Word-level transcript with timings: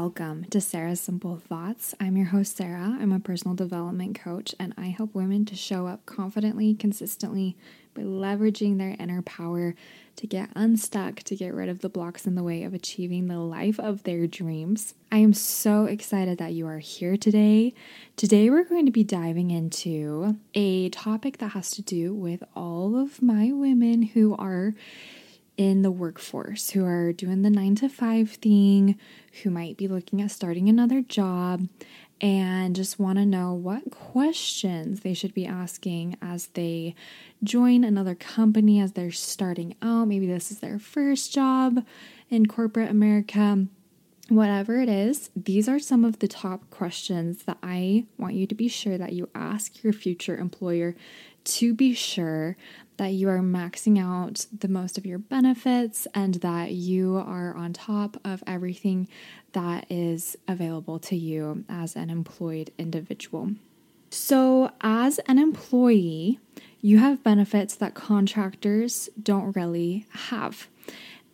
Welcome 0.00 0.44
to 0.50 0.60
Sarah's 0.60 1.00
Simple 1.00 1.38
Thoughts. 1.38 1.92
I'm 1.98 2.16
your 2.16 2.26
host, 2.26 2.56
Sarah. 2.56 2.96
I'm 3.00 3.10
a 3.10 3.18
personal 3.18 3.56
development 3.56 4.16
coach, 4.16 4.54
and 4.60 4.72
I 4.78 4.86
help 4.86 5.12
women 5.12 5.44
to 5.46 5.56
show 5.56 5.88
up 5.88 6.06
confidently, 6.06 6.72
consistently 6.74 7.56
by 7.94 8.02
leveraging 8.02 8.78
their 8.78 8.94
inner 9.00 9.22
power 9.22 9.74
to 10.14 10.26
get 10.28 10.50
unstuck, 10.54 11.24
to 11.24 11.34
get 11.34 11.52
rid 11.52 11.68
of 11.68 11.80
the 11.80 11.88
blocks 11.88 12.28
in 12.28 12.36
the 12.36 12.44
way 12.44 12.62
of 12.62 12.74
achieving 12.74 13.26
the 13.26 13.40
life 13.40 13.80
of 13.80 14.04
their 14.04 14.28
dreams. 14.28 14.94
I 15.10 15.18
am 15.18 15.34
so 15.34 15.86
excited 15.86 16.38
that 16.38 16.52
you 16.52 16.68
are 16.68 16.78
here 16.78 17.16
today. 17.16 17.74
Today, 18.14 18.50
we're 18.50 18.62
going 18.62 18.86
to 18.86 18.92
be 18.92 19.02
diving 19.02 19.50
into 19.50 20.36
a 20.54 20.90
topic 20.90 21.38
that 21.38 21.48
has 21.48 21.72
to 21.72 21.82
do 21.82 22.14
with 22.14 22.44
all 22.54 22.96
of 22.96 23.20
my 23.20 23.50
women 23.50 24.02
who 24.02 24.36
are 24.36 24.74
in 25.58 25.82
the 25.82 25.90
workforce 25.90 26.70
who 26.70 26.84
are 26.84 27.12
doing 27.12 27.42
the 27.42 27.50
nine 27.50 27.74
to 27.74 27.88
five 27.88 28.30
thing, 28.30 28.96
who 29.42 29.50
might 29.50 29.76
be 29.76 29.88
looking 29.88 30.22
at 30.22 30.30
starting 30.30 30.68
another 30.68 31.02
job, 31.02 31.68
and 32.20 32.74
just 32.74 32.98
want 32.98 33.18
to 33.18 33.26
know 33.26 33.52
what 33.52 33.90
questions 33.90 35.00
they 35.00 35.12
should 35.12 35.34
be 35.34 35.44
asking 35.46 36.16
as 36.22 36.46
they 36.48 36.94
join 37.42 37.82
another 37.82 38.14
company, 38.14 38.80
as 38.80 38.92
they're 38.92 39.10
starting 39.10 39.74
out. 39.82 40.06
Maybe 40.06 40.26
this 40.26 40.50
is 40.52 40.60
their 40.60 40.78
first 40.78 41.34
job 41.34 41.84
in 42.30 42.46
corporate 42.46 42.90
America. 42.90 43.66
Whatever 44.28 44.80
it 44.80 44.90
is, 44.90 45.30
these 45.34 45.68
are 45.68 45.78
some 45.78 46.04
of 46.04 46.18
the 46.18 46.28
top 46.28 46.68
questions 46.70 47.44
that 47.44 47.56
I 47.62 48.04
want 48.18 48.34
you 48.34 48.46
to 48.46 48.54
be 48.54 48.68
sure 48.68 48.98
that 48.98 49.14
you 49.14 49.28
ask 49.34 49.82
your 49.82 49.94
future 49.94 50.36
employer 50.36 50.94
to 51.44 51.72
be 51.72 51.94
sure 51.94 52.56
that 52.98 53.12
you 53.12 53.28
are 53.28 53.38
maxing 53.38 53.98
out 53.98 54.46
the 54.56 54.68
most 54.68 54.98
of 54.98 55.06
your 55.06 55.18
benefits 55.18 56.06
and 56.14 56.34
that 56.36 56.72
you 56.72 57.16
are 57.16 57.54
on 57.56 57.72
top 57.72 58.16
of 58.24 58.44
everything 58.46 59.08
that 59.52 59.86
is 59.90 60.36
available 60.46 60.98
to 60.98 61.16
you 61.16 61.64
as 61.68 61.96
an 61.96 62.10
employed 62.10 62.70
individual. 62.76 63.52
So, 64.10 64.70
as 64.80 65.18
an 65.20 65.38
employee, 65.38 66.38
you 66.80 66.98
have 66.98 67.22
benefits 67.22 67.74
that 67.76 67.94
contractors 67.94 69.08
don't 69.20 69.54
really 69.54 70.06
have. 70.10 70.68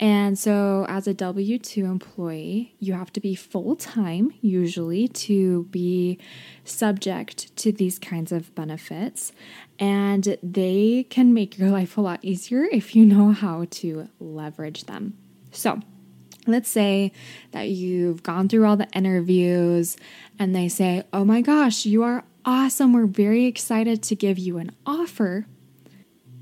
And 0.05 0.39
so, 0.39 0.85
as 0.87 1.07
a 1.07 1.15
W 1.15 1.59
2 1.59 1.87
employee, 1.87 2.75
you 2.79 2.93
have 2.93 3.11
to 3.15 3.21
be 3.21 3.35
full 3.35 3.75
time, 3.75 4.35
usually, 4.43 5.09
to 5.09 5.65
be 5.71 6.19
subject 6.63 7.57
to 7.57 7.73
these 7.73 7.99
kinds 7.99 8.31
of 8.31 8.55
benefits. 8.55 9.33
And 9.79 10.37
they 10.43 11.07
can 11.09 11.33
make 11.33 11.57
your 11.57 11.71
life 11.79 11.97
a 11.97 12.03
lot 12.03 12.19
easier 12.21 12.65
if 12.65 12.95
you 12.95 13.07
know 13.07 13.31
how 13.31 13.65
to 13.71 14.11
leverage 14.21 14.85
them. 14.85 15.17
So, 15.53 15.81
let's 16.47 16.69
say 16.69 17.11
that 17.53 17.71
you've 17.71 18.23
gone 18.23 18.51
through 18.51 18.67
all 18.67 18.77
the 18.77 18.91
interviews 18.91 19.97
and 20.39 20.55
they 20.55 20.69
say, 20.69 21.05
Oh 21.15 21.25
my 21.25 21.41
gosh, 21.41 21.87
you 21.87 22.03
are 22.03 22.25
awesome. 22.45 22.93
We're 22.93 23.07
very 23.07 23.47
excited 23.47 24.03
to 24.03 24.15
give 24.15 24.39
you 24.39 24.59
an 24.59 24.73
offer 24.85 25.47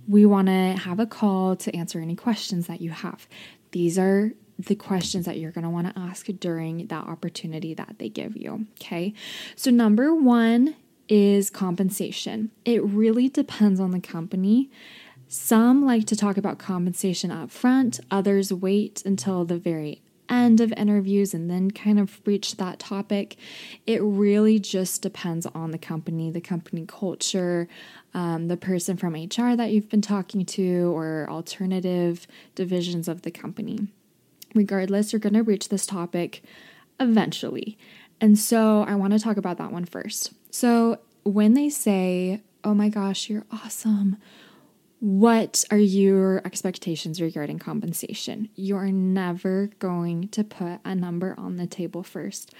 we 0.08 0.26
want 0.26 0.48
to 0.48 0.74
have 0.82 1.00
a 1.00 1.06
call 1.06 1.56
to 1.56 1.74
answer 1.76 2.00
any 2.00 2.16
questions 2.16 2.66
that 2.66 2.80
you 2.80 2.90
have. 2.90 3.26
These 3.70 3.98
are 3.98 4.32
the 4.58 4.74
questions 4.74 5.26
that 5.26 5.38
you're 5.38 5.50
going 5.50 5.64
to 5.64 5.70
want 5.70 5.92
to 5.94 5.98
ask 5.98 6.26
during 6.26 6.86
that 6.86 7.04
opportunity 7.04 7.74
that 7.74 7.96
they 7.98 8.08
give 8.08 8.36
you. 8.36 8.66
Okay. 8.80 9.14
So, 9.56 9.70
number 9.70 10.14
one 10.14 10.76
is 11.08 11.50
compensation. 11.50 12.50
It 12.64 12.82
really 12.84 13.28
depends 13.28 13.80
on 13.80 13.90
the 13.90 14.00
company. 14.00 14.70
Some 15.28 15.84
like 15.84 16.06
to 16.06 16.16
talk 16.16 16.36
about 16.36 16.58
compensation 16.58 17.30
up 17.30 17.50
front, 17.50 18.00
others 18.10 18.52
wait 18.52 19.02
until 19.04 19.44
the 19.44 19.58
very 19.58 20.02
end 20.28 20.60
of 20.60 20.72
interviews 20.72 21.34
and 21.34 21.50
then 21.50 21.70
kind 21.70 21.98
of 21.98 22.20
reach 22.24 22.56
that 22.56 22.78
topic. 22.78 23.36
It 23.86 24.02
really 24.02 24.58
just 24.58 25.02
depends 25.02 25.46
on 25.46 25.70
the 25.70 25.78
company, 25.78 26.30
the 26.30 26.40
company 26.40 26.84
culture, 26.86 27.68
um, 28.14 28.48
the 28.48 28.56
person 28.56 28.96
from 28.96 29.14
HR 29.14 29.56
that 29.56 29.70
you've 29.70 29.88
been 29.88 30.02
talking 30.02 30.44
to, 30.46 30.96
or 30.96 31.26
alternative 31.28 32.26
divisions 32.54 33.08
of 33.08 33.22
the 33.22 33.30
company. 33.30 33.88
Regardless, 34.54 35.12
you're 35.12 35.20
going 35.20 35.34
to 35.34 35.42
reach 35.42 35.68
this 35.68 35.86
topic 35.86 36.42
eventually. 37.00 37.78
And 38.20 38.38
so 38.38 38.84
I 38.86 38.94
want 38.94 39.12
to 39.12 39.18
talk 39.18 39.36
about 39.36 39.58
that 39.58 39.72
one 39.72 39.84
first. 39.84 40.32
So 40.50 40.98
when 41.24 41.54
they 41.54 41.68
say, 41.68 42.40
Oh 42.64 42.74
my 42.74 42.88
gosh, 42.88 43.28
you're 43.28 43.44
awesome 43.50 44.18
what 45.02 45.64
are 45.72 45.78
your 45.78 46.40
expectations 46.46 47.20
regarding 47.20 47.58
compensation? 47.58 48.48
You're 48.54 48.92
never 48.92 49.68
going 49.80 50.28
to 50.28 50.44
put 50.44 50.78
a 50.84 50.94
number 50.94 51.34
on 51.36 51.56
the 51.56 51.66
table 51.66 52.04
first. 52.04 52.54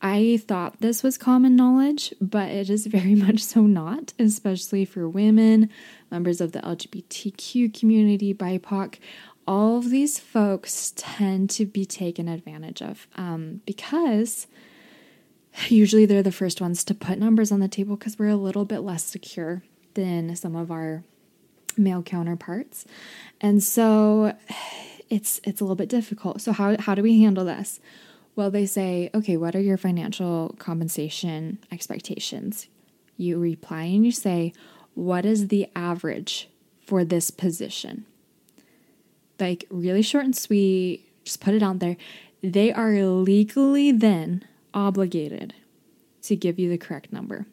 I 0.00 0.40
thought 0.46 0.78
this 0.78 1.02
was 1.02 1.18
common 1.18 1.56
knowledge, 1.56 2.14
but 2.20 2.50
it 2.50 2.70
is 2.70 2.86
very 2.86 3.14
much 3.16 3.40
so 3.40 3.62
not, 3.62 4.12
especially 4.16 4.84
for 4.84 5.08
women, 5.08 5.70
members 6.08 6.40
of 6.40 6.52
the 6.52 6.60
LGBTQ 6.60 7.76
community, 7.76 8.32
BIPOC. 8.32 9.00
All 9.48 9.78
of 9.78 9.90
these 9.90 10.20
folks 10.20 10.92
tend 10.94 11.50
to 11.50 11.66
be 11.66 11.84
taken 11.84 12.28
advantage 12.28 12.80
of 12.80 13.08
um, 13.16 13.60
because 13.66 14.46
usually 15.66 16.06
they're 16.06 16.22
the 16.22 16.30
first 16.30 16.60
ones 16.60 16.84
to 16.84 16.94
put 16.94 17.18
numbers 17.18 17.50
on 17.50 17.58
the 17.58 17.66
table 17.66 17.96
because 17.96 18.20
we're 18.20 18.28
a 18.28 18.36
little 18.36 18.64
bit 18.64 18.82
less 18.82 19.02
secure 19.02 19.64
than 19.94 20.36
some 20.36 20.54
of 20.54 20.70
our 20.70 21.02
male 21.78 22.02
counterparts. 22.02 22.84
And 23.40 23.62
so 23.62 24.36
it's 25.10 25.40
it's 25.44 25.60
a 25.60 25.64
little 25.64 25.76
bit 25.76 25.88
difficult. 25.88 26.40
So 26.40 26.52
how 26.52 26.76
how 26.78 26.94
do 26.94 27.02
we 27.02 27.20
handle 27.20 27.44
this? 27.44 27.80
Well, 28.34 28.50
they 28.50 28.66
say, 28.66 29.10
"Okay, 29.14 29.36
what 29.36 29.54
are 29.54 29.60
your 29.60 29.76
financial 29.76 30.54
compensation 30.58 31.58
expectations?" 31.70 32.68
You 33.16 33.38
reply 33.38 33.82
and 33.84 34.06
you 34.06 34.12
say, 34.12 34.52
"What 34.94 35.26
is 35.26 35.48
the 35.48 35.68
average 35.76 36.48
for 36.86 37.04
this 37.04 37.30
position?" 37.30 38.06
Like 39.38 39.66
really 39.70 40.02
short 40.02 40.24
and 40.24 40.36
sweet, 40.36 41.04
just 41.24 41.40
put 41.40 41.54
it 41.54 41.62
out 41.62 41.78
there. 41.80 41.96
They 42.42 42.72
are 42.72 42.94
legally 43.04 43.92
then 43.92 44.44
obligated 44.72 45.54
to 46.22 46.36
give 46.36 46.58
you 46.58 46.68
the 46.70 46.78
correct 46.78 47.12
number. 47.12 47.46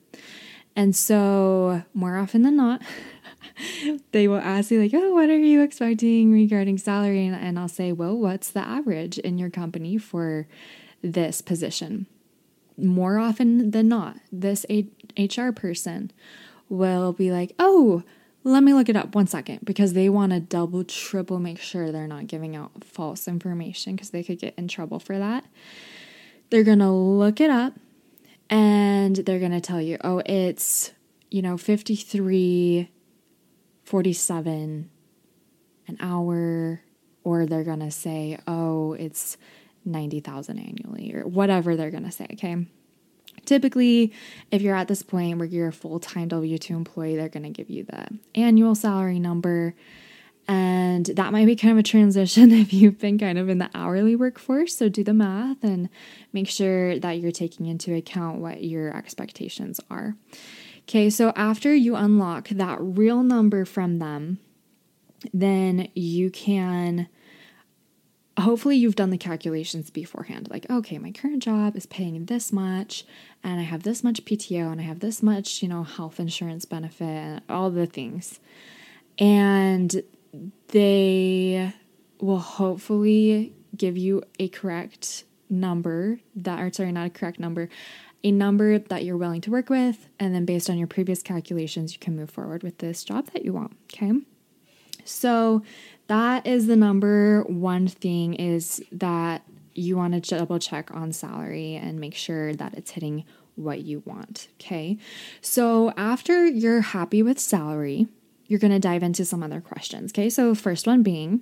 And 0.75 0.96
so, 0.96 1.84
more 1.94 2.18
often 2.18 2.44
than 2.44 2.56
not, 2.56 2.81
they 4.12 4.28
will 4.28 4.38
ask 4.38 4.72
you 4.72 4.82
like, 4.82 4.94
"Oh, 4.94 5.14
what 5.14 5.30
are 5.30 5.38
you 5.38 5.62
expecting 5.62 6.32
regarding 6.32 6.78
salary?" 6.78 7.26
And, 7.26 7.36
and 7.36 7.60
I'll 7.60 7.68
say, 7.68 7.92
"Well, 7.92 8.18
what's 8.18 8.52
the 8.52 8.62
average 8.62 9.18
in 9.18 9.38
your 9.38 9.50
company 9.50 9.98
for 9.98 10.48
this 11.02 11.42
position?" 11.42 12.08
More 12.78 13.20
often 13.20 13.72
than 13.72 13.90
not, 13.90 14.18
this 14.32 14.66
HR 15.18 15.52
person 15.52 16.12
will 16.70 17.14
be 17.14 17.32
like, 17.32 17.54
"Oh, 17.60 18.04
let 18.44 18.64
me 18.64 18.74
look 18.74 18.90
it 18.90 18.96
up 18.96 19.16
one 19.16 19.28
second 19.28 19.60
because 19.64 19.94
they 19.94 20.10
want 20.10 20.32
to 20.32 20.40
double, 20.40 20.84
triple 20.84 21.40
make 21.40 21.60
sure 21.60 21.92
they're 21.92 22.08
not 22.08 22.28
giving 22.28 22.56
out 22.56 22.84
false 22.84 23.28
information 23.28 23.96
because 23.96 24.12
they 24.12 24.24
could 24.24 24.40
get 24.40 24.54
in 24.58 24.68
trouble 24.68 25.00
for 25.00 25.18
that. 25.20 25.46
They're 26.50 26.64
going 26.64 26.80
to 26.80 26.90
look 26.90 27.42
it 27.42 27.50
up 27.50 27.74
and 28.50 29.18
they're 29.18 29.40
going 29.40 29.52
to 29.52 29.62
tell 29.62 29.82
you, 29.82 29.98
oh, 30.04 30.22
it's, 30.26 30.92
you 31.30 31.42
know, 31.42 31.58
53 31.58 32.90
47 33.90 34.88
an 35.88 35.97
hour 36.00 36.80
or 37.24 37.47
they're 37.47 37.64
going 37.64 37.80
to 37.80 37.90
say, 37.90 38.38
"Oh, 38.46 38.94
it's 38.94 39.36
90,000 39.84 40.59
annually" 40.59 41.12
or 41.16 41.28
whatever 41.28 41.76
they're 41.76 41.90
going 41.90 42.03
to 42.03 42.12
say, 42.12 42.28
okay? 42.34 42.68
Typically, 43.46 44.14
if 44.52 44.62
you're 44.62 44.76
at 44.76 44.90
this 44.90 45.02
point 45.02 45.40
where 45.40 45.47
you're 45.47 45.70
a 45.70 45.74
full-time 45.74 46.30
W2 46.30 46.70
employee, 46.70 47.16
they're 47.16 47.30
going 47.30 47.41
to 47.41 47.50
give 47.50 47.72
you 47.72 47.84
the 47.84 48.06
annual 48.36 48.76
salary 48.76 49.18
number. 49.18 49.74
And 50.47 51.08
that 51.08 51.32
might 51.32 51.47
be 51.47 51.56
kind 51.56 51.72
of 51.72 51.80
a 51.80 51.84
transition 51.84 52.52
if 52.52 52.72
you've 52.72 53.00
been 53.00 53.18
kind 53.18 53.40
of 53.40 53.50
in 53.50 53.58
the 53.58 53.72
hourly 53.74 54.16
workforce. 54.16 54.78
So 54.78 54.88
do 54.88 55.03
the 55.03 55.16
math 55.16 55.64
and 55.64 55.90
make 56.32 56.47
sure 56.47 57.00
that 57.00 57.14
you're 57.14 57.32
taking 57.32 57.66
into 57.66 57.96
account 57.96 58.38
what 58.38 58.64
your 58.64 58.96
expectations 58.96 59.80
are. 59.90 60.16
Okay, 60.90 61.12
so 61.12 61.32
after 61.36 61.76
you 61.76 61.96
unlock 61.96 62.50
that 62.50 62.80
real 62.82 63.22
number 63.22 63.64
from 63.64 64.00
them, 64.00 64.40
then 65.32 65.88
you 65.94 66.32
can 66.32 67.08
hopefully 68.40 68.76
you've 68.76 68.96
done 68.96 69.12
the 69.12 69.18
calculations 69.18 69.91
beforehand. 69.91 70.47
Like, 70.50 70.68
okay, 70.68 70.97
my 70.97 71.12
current 71.12 71.44
job 71.44 71.76
is 71.76 71.86
paying 71.86 72.26
this 72.26 72.52
much, 72.52 73.06
and 73.44 73.59
I 73.59 73.64
have 73.64 73.84
this 73.84 74.03
much 74.03 74.26
PTO, 74.26 74.72
and 74.72 74.82
I 74.82 74.86
have 74.86 75.00
this 75.00 75.22
much, 75.22 75.62
you 75.62 75.70
know, 75.70 75.84
health 75.84 76.20
insurance 76.20 76.66
benefit, 76.66 77.06
and 77.06 77.42
all 77.47 77.70
the 77.70 77.85
things. 77.85 78.40
And 79.20 80.02
they 80.70 81.72
will 82.20 82.40
hopefully 82.40 83.53
give 83.78 83.96
you 83.96 84.24
a 84.40 84.47
correct 84.47 85.26
number 85.52 86.20
that, 86.35 86.59
or 86.59 86.74
sorry, 86.74 86.92
not 86.92 87.06
a 87.06 87.12
correct 87.12 87.40
number, 87.40 87.70
a 88.24 88.32
number 88.32 88.80
that 88.80 89.04
you're 89.04 89.18
willing 89.18 89.42
to 89.42 89.52
work 89.52 89.70
with, 89.70 90.10
and 90.20 90.36
then 90.36 90.46
based 90.46 90.70
on 90.70 90.78
your 90.78 90.88
previous 90.88 91.22
calculations, 91.22 91.94
you 91.94 92.00
can 92.00 92.16
move 92.16 92.30
forward 92.30 92.64
with 92.64 92.80
this 92.80 93.04
job 93.04 93.28
that 93.32 93.46
you 93.46 93.54
want. 93.54 93.76
Okay. 93.94 94.12
So 95.06 95.64
that 96.08 96.46
is 96.46 96.68
the 96.68 96.76
number 96.76 97.44
one 97.44 97.88
thing 97.88 98.34
is 98.34 98.84
that 98.92 99.44
you 99.74 99.96
want 99.96 100.22
to 100.22 100.38
double 100.38 100.60
check 100.60 100.92
on 100.94 101.12
salary 101.14 101.76
and 101.76 102.00
make 102.00 102.16
sure 102.16 102.54
that 102.54 102.74
it's 102.74 102.92
hitting 102.92 103.24
what 103.56 103.82
you 103.82 104.04
want. 104.06 104.50
Okay. 104.60 104.98
So 105.42 105.92
after 105.92 106.46
you're 106.46 106.82
happy 106.82 107.24
with 107.24 107.40
salary, 107.40 108.08
you're 108.48 108.60
going 108.60 108.72
to 108.72 108.80
dive 108.80 109.04
into 109.04 109.24
some 109.24 109.44
other 109.44 109.62
questions. 109.62 110.12
Okay. 110.12 110.30
So, 110.30 110.54
first 110.56 110.88
one 110.88 111.04
being 111.04 111.42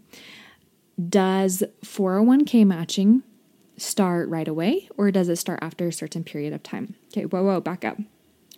Does 1.09 1.63
401k 1.83 2.67
matching 2.67 3.23
start 3.77 4.27
right 4.29 4.47
away 4.47 4.89
or 4.97 5.11
does 5.11 5.29
it 5.29 5.37
start 5.37 5.59
after 5.61 5.87
a 5.87 5.93
certain 5.93 6.23
period 6.23 6.53
of 6.53 6.63
time? 6.63 6.95
Okay. 7.11 7.25
Whoa, 7.25 7.43
whoa, 7.43 7.61
back 7.61 7.85
up. 7.85 7.97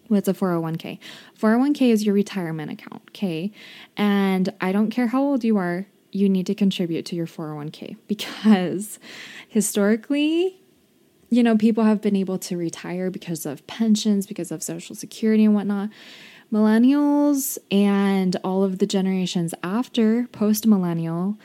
What's 0.07 0.27
a 0.27 0.33
401k? 0.33 0.97
401k 1.39 1.91
is 1.91 2.05
your 2.05 2.15
retirement 2.15 2.71
account. 2.71 3.03
Okay. 3.09 3.51
And 3.95 4.53
I 4.59 4.71
don't 4.71 4.89
care 4.89 5.07
how 5.07 5.21
old 5.21 5.43
you 5.43 5.57
are, 5.57 5.85
you 6.11 6.27
need 6.27 6.47
to 6.47 6.55
contribute 6.55 7.05
to 7.05 7.15
your 7.15 7.27
401k 7.27 7.97
because 8.07 8.99
historically, 9.47 10.59
you 11.29 11.43
know, 11.43 11.55
people 11.55 11.83
have 11.83 12.01
been 12.01 12.15
able 12.15 12.39
to 12.39 12.57
retire 12.57 13.11
because 13.11 13.45
of 13.45 13.65
pensions, 13.67 14.25
because 14.25 14.51
of 14.51 14.63
social 14.63 14.95
security 14.95 15.45
and 15.45 15.53
whatnot. 15.53 15.89
Millennials 16.51 17.59
and 17.69 18.35
all 18.43 18.63
of 18.63 18.79
the 18.79 18.87
generations 18.87 19.53
after 19.61 20.27
post 20.31 20.65
millennial 20.65 21.37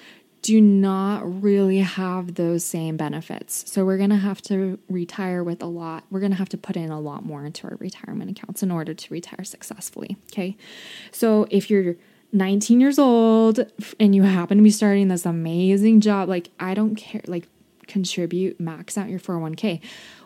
do 0.45 0.61
not 0.61 1.43
really 1.43 1.79
have 1.79 2.35
those 2.35 2.63
same 2.63 2.99
benefits. 2.99 3.65
So 3.73 3.83
we're 3.83 3.97
going 3.97 4.11
to 4.11 4.17
have 4.17 4.43
to 4.43 4.79
retire 4.91 5.43
with 5.43 5.63
a 5.63 5.67
lot. 5.67 6.05
We're 6.11 6.21
going 6.21 6.33
to 6.33 6.39
have 6.39 6.51
to 6.51 6.59
put 6.59 6.77
in 6.77 6.91
a 6.91 7.01
lot 7.01 7.25
more 7.25 7.47
into 7.47 7.67
our 7.67 7.77
retirement 7.77 8.31
accounts 8.31 8.63
in 8.63 8.71
order 8.71 8.93
to 8.93 9.13
retire 9.13 9.43
successfully. 9.43 10.19
Okay. 10.31 10.59
So 11.13 11.47
if 11.51 11.71
you're 11.71 11.97
19 12.33 12.79
years 12.79 12.99
old 12.99 13.61
and 13.99 14.15
you 14.15 14.25
happen 14.25 14.59
to 14.59 14.63
be 14.63 14.71
starting 14.71 15.09
this 15.09 15.25
amazing 15.25 16.03
job, 16.03 16.29
like 16.29 16.51
I 16.61 16.75
don't 16.75 16.95
care, 16.95 17.23
like 17.27 17.49
contribute, 17.87 18.61
max 18.61 18.99
out 18.99 19.09
your 19.09 19.21
401k. 19.21 19.81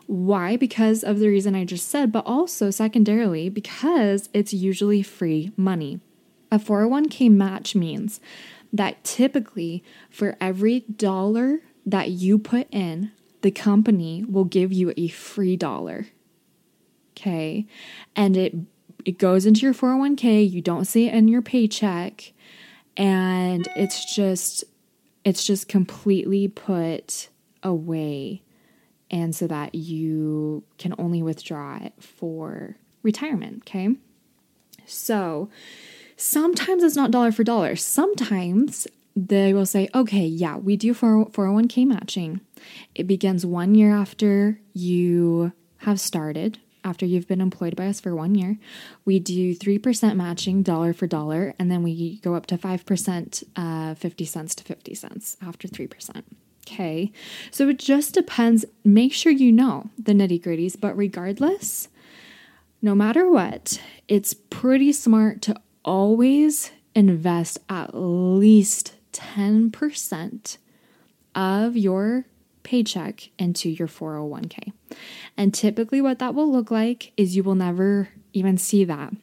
Why? 0.09 0.56
Because 0.56 1.05
of 1.05 1.21
the 1.21 1.29
reason 1.29 1.55
I 1.55 1.64
just 1.64 1.88
said, 1.88 2.11
but 2.11 2.26
also 2.26 2.71
secondarily, 2.71 3.49
because 3.50 4.31
it's 4.35 4.53
usually 4.53 5.05
free 5.05 5.53
money. 5.56 6.00
A 6.50 6.59
401k 6.59 7.31
match 7.31 7.76
means 7.76 8.21
that 8.73 9.03
typically 9.05 9.82
for 10.11 10.37
every 10.41 10.81
dollar 10.81 11.61
that 11.87 12.11
you 12.11 12.38
put 12.38 12.67
in, 12.70 13.12
the 13.41 13.50
company 13.50 14.25
will 14.29 14.44
give 14.44 14.73
you 14.73 14.93
a 14.97 15.09
free 15.09 15.56
dollar. 15.56 16.06
Okay. 17.17 17.67
And 18.15 18.37
it 18.37 18.55
it 19.05 19.19
goes 19.19 19.47
into 19.47 19.61
your 19.61 19.75
401k, 19.75 20.50
you 20.50 20.61
don't 20.61 20.85
see 20.85 21.09
it 21.09 21.15
in 21.15 21.29
your 21.29 21.41
paycheck, 21.41 22.32
and 22.97 23.67
it's 23.76 24.15
just 24.15 24.65
it's 25.25 25.44
just 25.44 25.69
completely 25.69 26.49
put 26.49 27.29
away 27.62 28.43
and 29.11 29.35
so 29.35 29.47
that 29.47 29.75
you 29.75 30.64
can 30.79 30.94
only 30.99 31.23
withdraw 31.23 31.79
it 31.79 31.94
for 31.99 32.76
retirement, 33.03 33.62
okay? 33.67 33.97
So 34.87 35.49
sometimes 36.19 36.82
it's 36.82 36.97
not 36.97 37.11
dollar 37.11 37.32
for 37.32 37.44
dollar. 37.44 37.76
Sometimes 37.76 38.87
they 39.17 39.55
will 39.55 39.67
say, 39.67 39.88
okay, 39.94 40.26
yeah, 40.26 40.56
we 40.56 40.76
do 40.76 40.93
401k 40.93 41.87
matching. 41.87 42.41
It 42.94 43.06
begins 43.06 43.47
one 43.47 43.75
year 43.75 43.94
after 43.94 44.61
you 44.75 45.53
have 45.79 46.00
started, 46.00 46.59
after 46.85 47.06
you've 47.06 47.29
been 47.29 47.41
employed 47.41 47.76
by 47.76 47.87
us 47.87 48.00
for 48.00 48.15
one 48.15 48.35
year. 48.35 48.59
We 49.05 49.19
do 49.19 49.55
3% 49.55 50.17
matching 50.17 50.62
dollar 50.62 50.93
for 50.93 51.06
dollar, 51.06 51.55
and 51.59 51.70
then 51.70 51.82
we 51.82 52.19
go 52.19 52.35
up 52.35 52.47
to 52.47 52.59
5%, 52.59 53.44
uh, 53.56 53.94
50 53.94 54.25
cents 54.25 54.55
to 54.56 54.64
50 54.64 54.94
cents 54.94 55.37
after 55.41 55.67
3%. 55.69 56.23
Okay. 56.67 57.12
So 57.50 57.69
it 57.69 57.79
just 57.79 58.12
depends. 58.12 58.64
Make 58.85 59.12
sure 59.12 59.32
you 59.32 59.50
know 59.50 59.91
the 59.99 60.12
nitty 60.12 60.43
gritties, 60.43 60.79
but 60.79 60.97
regardless, 60.97 61.88
no 62.82 62.94
matter 62.94 63.31
what, 63.31 63.81
it's 64.06 64.35
pretty 64.35 64.93
smart 64.93 65.41
to 65.43 65.61
always 65.84 66.70
invest 66.94 67.58
at 67.69 67.94
least 67.94 68.94
10% 69.12 70.58
of 71.34 71.76
your 71.76 72.25
paycheck 72.62 73.30
into 73.38 73.70
your 73.70 73.88
401k. 73.88 74.72
And 75.36 75.54
typically 75.54 76.00
what 76.00 76.19
that 76.19 76.34
will 76.34 76.50
look 76.50 76.70
like 76.70 77.12
is 77.16 77.36
you 77.36 77.42
will 77.42 77.54
never 77.54 78.08
even 78.32 78.58
see 78.58 78.84
that 78.84 79.14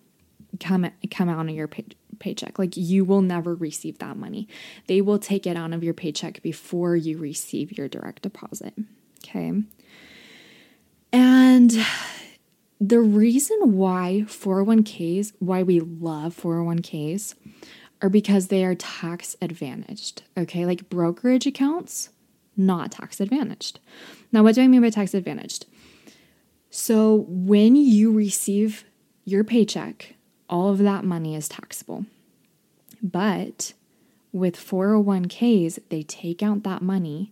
come 0.60 0.90
come 1.12 1.30
out 1.30 1.48
of 1.48 1.56
your 1.56 1.68
pay, 1.68 1.86
paycheck. 2.20 2.58
Like 2.58 2.76
you 2.76 3.06
will 3.06 3.22
never 3.22 3.54
receive 3.56 4.00
that 4.00 4.18
money. 4.18 4.48
They 4.88 5.02
will 5.02 5.20
take 5.20 5.46
it 5.46 5.58
out 5.58 5.74
of 5.74 5.84
your 5.84 5.94
paycheck 5.94 6.42
before 6.42 6.96
you 6.96 7.18
receive 7.18 7.78
your 7.78 7.88
direct 7.88 8.22
deposit. 8.22 8.74
Okay. 9.24 9.54
And 11.12 11.74
the 12.80 13.00
reason 13.00 13.58
why 13.74 14.24
401ks, 14.28 15.34
why 15.40 15.64
we 15.64 15.80
love 15.80 16.36
401ks, 16.36 17.36
are 18.02 18.10
because 18.10 18.48
they 18.48 18.66
are 18.66 18.76
tax 18.76 19.36
advantaged. 19.42 20.24
Okay. 20.38 20.66
Like 20.66 20.90
brokerage 20.90 21.48
accounts, 21.48 22.10
not 22.58 22.92
tax 22.92 23.20
advantaged. 23.20 23.80
Now, 24.32 24.44
what 24.44 24.56
do 24.56 24.62
I 24.62 24.68
mean 24.68 24.82
by 24.82 24.90
tax 24.90 25.14
advantaged? 25.14 25.66
So 26.70 27.26
when 27.28 27.76
you 27.78 28.12
receive 28.12 28.84
your 29.24 29.44
paycheck, 29.44 30.16
all 30.50 30.70
of 30.70 30.80
that 30.80 31.06
money 31.06 31.36
is 31.36 31.48
taxable. 31.48 32.06
But 33.02 33.74
with 34.32 34.58
401ks, 34.58 35.80
they 35.90 36.04
take 36.04 36.44
out 36.44 36.64
that 36.64 36.82
money. 36.82 37.32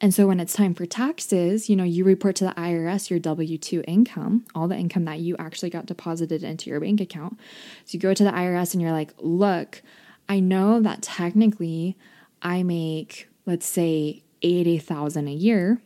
And 0.00 0.14
so 0.14 0.26
when 0.26 0.40
it's 0.40 0.54
time 0.54 0.74
for 0.74 0.86
taxes, 0.86 1.68
you 1.68 1.76
know, 1.76 1.84
you 1.84 2.04
report 2.04 2.34
to 2.36 2.44
the 2.44 2.54
IRS 2.54 3.10
your 3.10 3.18
W 3.18 3.58
2 3.58 3.84
income, 3.86 4.46
all 4.54 4.66
the 4.66 4.76
income 4.76 5.04
that 5.04 5.20
you 5.20 5.36
actually 5.38 5.68
got 5.68 5.86
deposited 5.86 6.42
into 6.42 6.70
your 6.70 6.80
bank 6.80 7.00
account. 7.00 7.38
So 7.84 7.94
you 7.94 8.00
go 8.00 8.14
to 8.14 8.24
the 8.24 8.30
IRS 8.30 8.72
and 8.72 8.80
you're 8.80 8.92
like, 8.92 9.12
look, 9.18 9.82
I 10.28 10.40
know 10.40 10.80
that 10.80 11.02
technically 11.02 11.98
I 12.40 12.62
make, 12.62 13.28
let's 13.44 13.66
say, 13.66 14.22
80,000 14.40 15.28
a 15.28 15.32
year. 15.32 15.82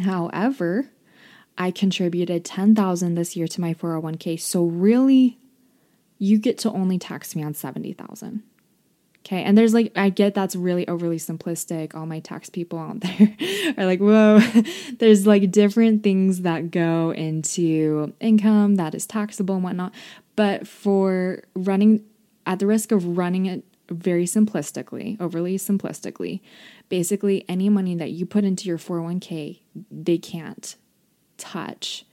However, 0.00 0.90
I 1.56 1.70
contributed 1.70 2.44
10,000 2.44 3.14
this 3.14 3.36
year 3.36 3.48
to 3.48 3.60
my 3.60 3.72
401k. 3.72 4.38
So 4.38 4.64
really 4.64 5.38
you 6.18 6.38
get 6.38 6.58
to 6.58 6.70
only 6.70 6.98
tax 6.98 7.34
me 7.34 7.42
on 7.42 7.54
70,000. 7.54 8.42
Okay. 9.24 9.42
And 9.42 9.56
there's 9.56 9.72
like, 9.72 9.90
I 9.96 10.10
get 10.10 10.34
that's 10.34 10.54
really 10.54 10.86
overly 10.86 11.16
simplistic. 11.16 11.94
All 11.94 12.04
my 12.04 12.20
tax 12.20 12.50
people 12.50 12.78
out 12.78 13.00
there 13.00 13.34
are 13.78 13.86
like, 13.86 14.00
whoa, 14.00 14.40
there's 14.98 15.26
like 15.26 15.50
different 15.50 16.02
things 16.02 16.42
that 16.42 16.70
go 16.70 17.10
into 17.12 18.12
income 18.20 18.74
that 18.74 18.94
is 18.94 19.06
taxable 19.06 19.54
and 19.54 19.64
whatnot. 19.64 19.94
But 20.36 20.68
for 20.68 21.42
running, 21.54 22.04
at 22.44 22.58
the 22.58 22.66
risk 22.66 22.92
of 22.92 23.16
running 23.16 23.46
it 23.46 23.64
very 23.88 24.26
simplistically, 24.26 25.18
overly 25.20 25.56
simplistically, 25.56 26.40
basically 26.90 27.46
any 27.48 27.70
money 27.70 27.94
that 27.94 28.10
you 28.10 28.26
put 28.26 28.44
into 28.44 28.68
your 28.68 28.78
401k, 28.78 29.60
they 29.90 30.18
can't 30.18 30.76
touch 31.38 32.04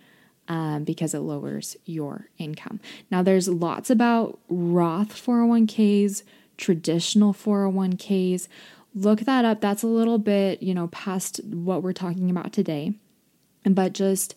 um, 0.47 0.83
because 0.83 1.13
it 1.13 1.19
lowers 1.19 1.77
your 1.85 2.29
income. 2.37 2.79
Now, 3.09 3.21
there's 3.21 3.47
lots 3.47 3.89
about 3.89 4.39
Roth 4.49 5.13
401ks, 5.13 6.23
traditional 6.61 7.33
401ks. 7.33 8.47
Look 8.95 9.21
that 9.21 9.43
up. 9.43 9.59
That's 9.59 9.83
a 9.83 9.87
little 9.87 10.17
bit, 10.17 10.63
you 10.63 10.73
know, 10.73 10.87
past 10.87 11.41
what 11.43 11.83
we're 11.83 11.91
talking 11.91 12.29
about 12.29 12.53
today. 12.53 12.93
But 13.65 13.93
just 13.93 14.35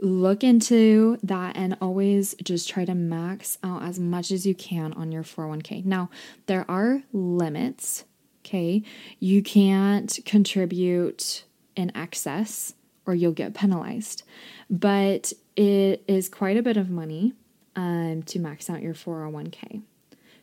look 0.00 0.42
into 0.42 1.18
that 1.22 1.56
and 1.56 1.76
always 1.80 2.34
just 2.42 2.68
try 2.68 2.84
to 2.84 2.94
max 2.94 3.58
out 3.62 3.82
as 3.82 3.98
much 3.98 4.30
as 4.30 4.46
you 4.46 4.54
can 4.54 4.92
on 4.94 5.12
your 5.12 5.22
401k. 5.22 5.84
Now, 5.84 6.10
there 6.46 6.64
are 6.70 7.02
limits, 7.12 8.04
okay? 8.44 8.82
You 9.18 9.42
can't 9.42 10.18
contribute 10.24 11.44
in 11.76 11.94
excess 11.96 12.74
or 13.06 13.14
you'll 13.14 13.32
get 13.32 13.54
penalized. 13.54 14.22
But 14.68 15.32
it 15.56 16.04
is 16.08 16.28
quite 16.28 16.56
a 16.56 16.62
bit 16.62 16.76
of 16.76 16.90
money 16.90 17.34
um, 17.76 18.22
to 18.24 18.38
max 18.38 18.70
out 18.70 18.82
your 18.82 18.94
401k. 18.94 19.82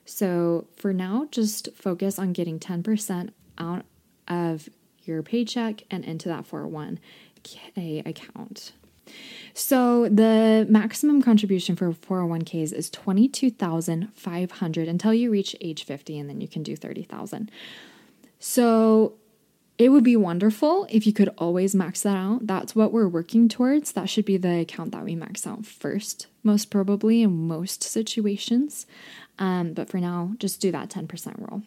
So 0.07 0.67
for 0.77 0.93
now, 0.93 1.27
just 1.31 1.69
focus 1.75 2.17
on 2.17 2.31
getting 2.31 2.59
10% 2.59 3.29
out 3.57 3.83
of 4.27 4.69
your 5.03 5.21
paycheck 5.21 5.83
and 5.91 6.05
into 6.05 6.29
that 6.29 6.49
401k 6.49 8.05
account. 8.05 8.71
So 9.53 10.07
the 10.09 10.65
maximum 10.69 11.21
contribution 11.21 11.75
for 11.75 11.91
401ks 11.91 12.71
is 12.73 12.89
22,500 12.89 14.87
until 14.87 15.13
you 15.13 15.29
reach 15.29 15.55
age 15.61 15.83
50 15.83 16.17
and 16.19 16.29
then 16.29 16.39
you 16.41 16.47
can 16.47 16.63
do 16.63 16.77
30,000. 16.77 17.51
So 18.39 19.13
it 19.77 19.89
would 19.89 20.03
be 20.03 20.15
wonderful 20.15 20.87
if 20.89 21.05
you 21.05 21.13
could 21.13 21.29
always 21.37 21.75
max 21.75 22.01
that 22.01 22.15
out. 22.17 22.47
That's 22.47 22.75
what 22.75 22.91
we're 22.91 23.07
working 23.07 23.47
towards. 23.49 23.91
That 23.91 24.09
should 24.09 24.25
be 24.25 24.37
the 24.37 24.61
account 24.61 24.91
that 24.91 25.03
we 25.03 25.15
max 25.15 25.45
out 25.45 25.65
first, 25.65 26.27
most 26.43 26.71
probably 26.71 27.21
in 27.21 27.47
most 27.47 27.83
situations. 27.83 28.85
Um, 29.39 29.73
but 29.73 29.89
for 29.89 29.97
now, 29.97 30.33
just 30.39 30.61
do 30.61 30.71
that 30.71 30.89
10% 30.89 31.37
rule. 31.39 31.63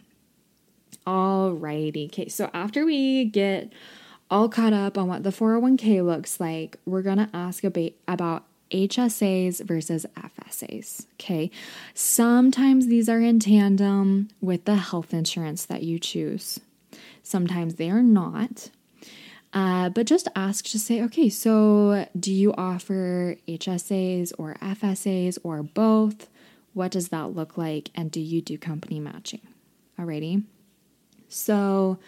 Alrighty. 1.06 2.06
Okay, 2.06 2.28
so 2.28 2.50
after 2.52 2.84
we 2.84 3.24
get 3.24 3.72
all 4.30 4.48
caught 4.48 4.72
up 4.72 4.98
on 4.98 5.08
what 5.08 5.22
the 5.22 5.30
401k 5.30 6.04
looks 6.04 6.40
like, 6.40 6.76
we're 6.84 7.02
going 7.02 7.18
to 7.18 7.30
ask 7.32 7.64
about 7.64 8.44
HSAs 8.70 9.64
versus 9.64 10.06
FSAs. 10.16 11.06
Okay. 11.14 11.50
Sometimes 11.94 12.86
these 12.86 13.08
are 13.08 13.20
in 13.20 13.40
tandem 13.40 14.28
with 14.40 14.64
the 14.64 14.76
health 14.76 15.12
insurance 15.12 15.64
that 15.66 15.82
you 15.82 15.98
choose, 15.98 16.60
sometimes 17.22 17.74
they 17.74 17.90
are 17.90 18.02
not. 18.02 18.70
Uh, 19.52 19.88
but 19.88 20.06
just 20.06 20.28
ask, 20.36 20.66
to 20.66 20.78
say, 20.78 21.02
okay, 21.02 21.28
so 21.28 22.06
do 22.18 22.32
you 22.32 22.54
offer 22.54 23.36
HSAs 23.48 24.32
or 24.38 24.54
FSAs 24.62 25.38
or 25.42 25.64
both? 25.64 26.28
What 26.72 26.90
does 26.90 27.08
that 27.08 27.34
look 27.34 27.56
like? 27.56 27.90
And 27.94 28.10
do 28.10 28.20
you 28.20 28.40
do 28.40 28.58
company 28.58 29.00
matching? 29.00 29.46
Alrighty. 29.98 30.44
So, 31.28 31.98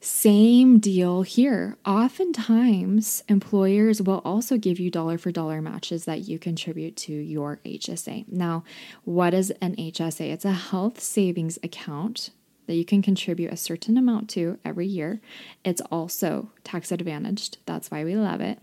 same 0.00 0.78
deal 0.80 1.22
here. 1.22 1.76
Oftentimes, 1.86 3.22
employers 3.28 4.02
will 4.02 4.20
also 4.24 4.56
give 4.56 4.80
you 4.80 4.90
dollar 4.90 5.16
for 5.16 5.30
dollar 5.30 5.62
matches 5.62 6.06
that 6.06 6.28
you 6.28 6.40
contribute 6.40 6.96
to 6.96 7.12
your 7.12 7.60
HSA. 7.64 8.26
Now, 8.26 8.64
what 9.04 9.32
is 9.32 9.52
an 9.60 9.76
HSA? 9.76 10.32
It's 10.32 10.44
a 10.44 10.52
health 10.52 11.00
savings 11.00 11.58
account 11.62 12.30
that 12.66 12.74
you 12.74 12.84
can 12.84 13.00
contribute 13.00 13.52
a 13.52 13.56
certain 13.56 13.96
amount 13.96 14.28
to 14.30 14.58
every 14.64 14.86
year. 14.86 15.20
It's 15.64 15.82
also 15.82 16.50
tax 16.64 16.90
advantaged. 16.90 17.58
That's 17.66 17.90
why 17.90 18.02
we 18.02 18.16
love 18.16 18.40
it. 18.40 18.58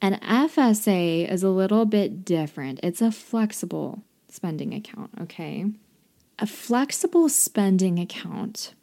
An 0.00 0.18
FSA 0.20 1.30
is 1.30 1.42
a 1.42 1.50
little 1.50 1.84
bit 1.84 2.24
different, 2.24 2.80
it's 2.82 3.02
a 3.02 3.12
flexible 3.12 4.02
spending 4.32 4.74
account, 4.74 5.10
okay? 5.20 5.66
A 6.38 6.46
flexible 6.46 7.28
spending 7.28 7.98
account 7.98 8.74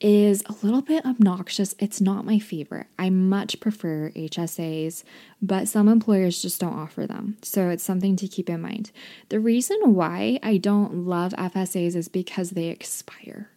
is 0.00 0.42
a 0.46 0.54
little 0.62 0.82
bit 0.82 1.04
obnoxious. 1.04 1.74
It's 1.78 2.00
not 2.00 2.24
my 2.24 2.38
favorite. 2.38 2.86
I 2.98 3.10
much 3.10 3.58
prefer 3.60 4.10
HSAs, 4.10 5.02
but 5.42 5.68
some 5.68 5.88
employers 5.88 6.40
just 6.40 6.60
don't 6.60 6.72
offer 6.72 7.06
them. 7.06 7.36
So 7.42 7.68
it's 7.68 7.84
something 7.84 8.16
to 8.16 8.28
keep 8.28 8.48
in 8.48 8.60
mind. 8.60 8.92
The 9.28 9.40
reason 9.40 9.94
why 9.94 10.38
I 10.42 10.56
don't 10.56 11.06
love 11.06 11.32
FSAs 11.32 11.96
is 11.96 12.08
because 12.08 12.50
they 12.50 12.66
expire. 12.66 13.50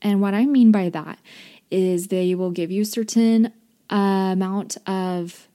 And 0.00 0.20
what 0.20 0.34
I 0.34 0.46
mean 0.46 0.72
by 0.72 0.88
that 0.88 1.18
is 1.70 2.08
they 2.08 2.34
will 2.34 2.50
give 2.50 2.70
you 2.70 2.84
certain 2.84 3.52
amount 3.90 4.78
of 4.86 5.48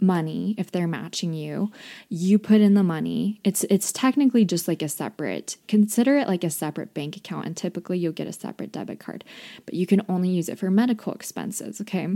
money 0.00 0.54
if 0.58 0.70
they're 0.70 0.86
matching 0.86 1.32
you. 1.32 1.70
You 2.08 2.38
put 2.38 2.60
in 2.60 2.74
the 2.74 2.82
money. 2.82 3.40
It's 3.44 3.64
it's 3.64 3.92
technically 3.92 4.44
just 4.44 4.68
like 4.68 4.82
a 4.82 4.88
separate 4.88 5.56
consider 5.66 6.18
it 6.18 6.28
like 6.28 6.44
a 6.44 6.50
separate 6.50 6.94
bank 6.94 7.16
account 7.16 7.46
and 7.46 7.56
typically 7.56 7.98
you'll 7.98 8.12
get 8.12 8.28
a 8.28 8.32
separate 8.32 8.72
debit 8.72 9.00
card 9.00 9.24
but 9.64 9.74
you 9.74 9.86
can 9.86 10.02
only 10.08 10.28
use 10.28 10.48
it 10.48 10.58
for 10.58 10.70
medical 10.70 11.12
expenses 11.12 11.80
okay? 11.80 12.08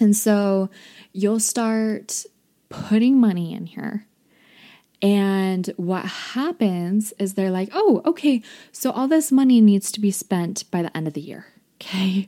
And 0.00 0.16
so 0.16 0.70
you'll 1.12 1.40
start 1.40 2.24
putting 2.68 3.20
money 3.20 3.54
in 3.54 3.66
here. 3.66 4.06
And 5.00 5.66
what 5.76 6.04
happens 6.04 7.12
is 7.18 7.34
they're 7.34 7.50
like 7.50 7.70
oh 7.72 8.02
okay 8.04 8.42
so 8.72 8.90
all 8.90 9.08
this 9.08 9.30
money 9.30 9.60
needs 9.60 9.92
to 9.92 10.00
be 10.00 10.10
spent 10.10 10.70
by 10.70 10.82
the 10.82 10.96
end 10.96 11.06
of 11.06 11.14
the 11.14 11.20
year 11.20 11.46
okay? 11.80 12.26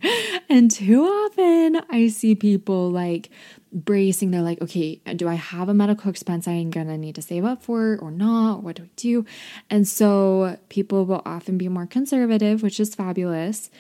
And 0.48 0.70
too 0.70 1.02
often 1.02 1.80
i 1.90 2.08
see 2.08 2.34
people 2.34 2.90
like 2.90 3.30
bracing. 3.76 4.30
They're 4.30 4.42
like, 4.42 4.60
okay, 4.62 4.96
do 5.14 5.28
I 5.28 5.34
have 5.34 5.68
a 5.68 5.74
medical 5.74 6.10
expense 6.10 6.48
I'm 6.48 6.70
gonna 6.70 6.98
need 6.98 7.14
to 7.14 7.22
save 7.22 7.44
up 7.44 7.62
for 7.62 7.96
or 8.00 8.10
not? 8.10 8.62
What 8.62 8.76
do 8.76 8.84
I 8.84 8.90
do? 8.96 9.24
And 9.70 9.86
so 9.86 10.58
people 10.68 11.04
will 11.04 11.22
often 11.24 11.58
be 11.58 11.68
more 11.68 11.86
conservative, 11.86 12.62
which 12.62 12.80
is 12.80 12.94
fabulous. 12.94 13.70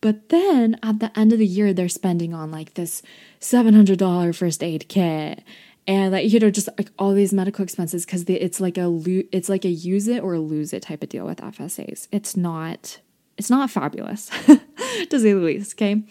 But 0.00 0.28
then 0.28 0.78
at 0.82 1.00
the 1.00 1.16
end 1.18 1.32
of 1.32 1.38
the 1.38 1.46
year, 1.46 1.72
they're 1.72 1.88
spending 1.88 2.32
on 2.32 2.50
like 2.50 2.74
this 2.74 3.02
$700 3.40 4.34
first 4.34 4.62
aid 4.62 4.88
kit 4.88 5.42
and 5.86 6.12
like 6.12 6.32
you 6.32 6.40
know 6.40 6.50
just 6.50 6.68
like 6.78 6.90
all 6.98 7.12
these 7.12 7.32
medical 7.32 7.62
expenses 7.62 8.04
because 8.04 8.24
it's 8.28 8.60
like 8.60 8.76
a 8.78 8.88
it's 9.32 9.48
like 9.48 9.64
a 9.64 9.70
use 9.70 10.08
it 10.08 10.22
or 10.22 10.38
lose 10.38 10.72
it 10.72 10.82
type 10.82 11.02
of 11.02 11.08
deal 11.08 11.26
with 11.26 11.38
FSAs. 11.38 12.08
It's 12.10 12.36
not 12.36 12.98
it's 13.36 13.50
not 13.50 13.70
fabulous 13.70 14.26
to 14.46 15.20
say 15.20 15.32
the 15.32 15.40
least. 15.40 15.74
Okay, 15.74 16.02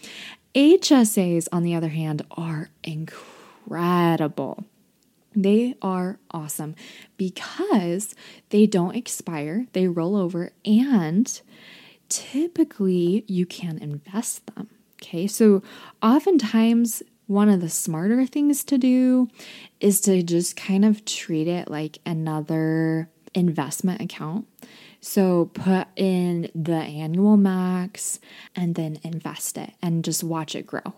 HSAs, 0.56 1.48
on 1.52 1.62
the 1.64 1.74
other 1.74 1.90
hand, 1.90 2.22
are 2.30 2.70
incredible. 2.82 4.64
They 5.34 5.74
are 5.82 6.18
awesome 6.30 6.74
because 7.18 8.14
they 8.48 8.66
don't 8.66 8.96
expire, 8.96 9.66
they 9.74 9.86
roll 9.86 10.16
over, 10.16 10.52
and 10.64 11.40
typically 12.08 13.26
you 13.28 13.44
can 13.44 13.76
invest 13.76 14.46
them. 14.54 14.70
Okay, 14.94 15.26
so 15.26 15.62
oftentimes 16.02 17.02
one 17.26 17.50
of 17.50 17.60
the 17.60 17.68
smarter 17.68 18.24
things 18.24 18.64
to 18.64 18.78
do 18.78 19.28
is 19.78 20.00
to 20.02 20.22
just 20.22 20.56
kind 20.56 20.86
of 20.86 21.04
treat 21.04 21.48
it 21.48 21.70
like 21.70 21.98
another 22.06 23.10
investment 23.34 24.00
account. 24.00 24.46
So 25.06 25.52
put 25.54 25.86
in 25.94 26.50
the 26.52 26.74
annual 26.74 27.36
max 27.36 28.18
and 28.56 28.74
then 28.74 28.98
invest 29.04 29.56
it 29.56 29.72
and 29.80 30.04
just 30.04 30.24
watch 30.24 30.56
it 30.56 30.66
grow. 30.66 30.94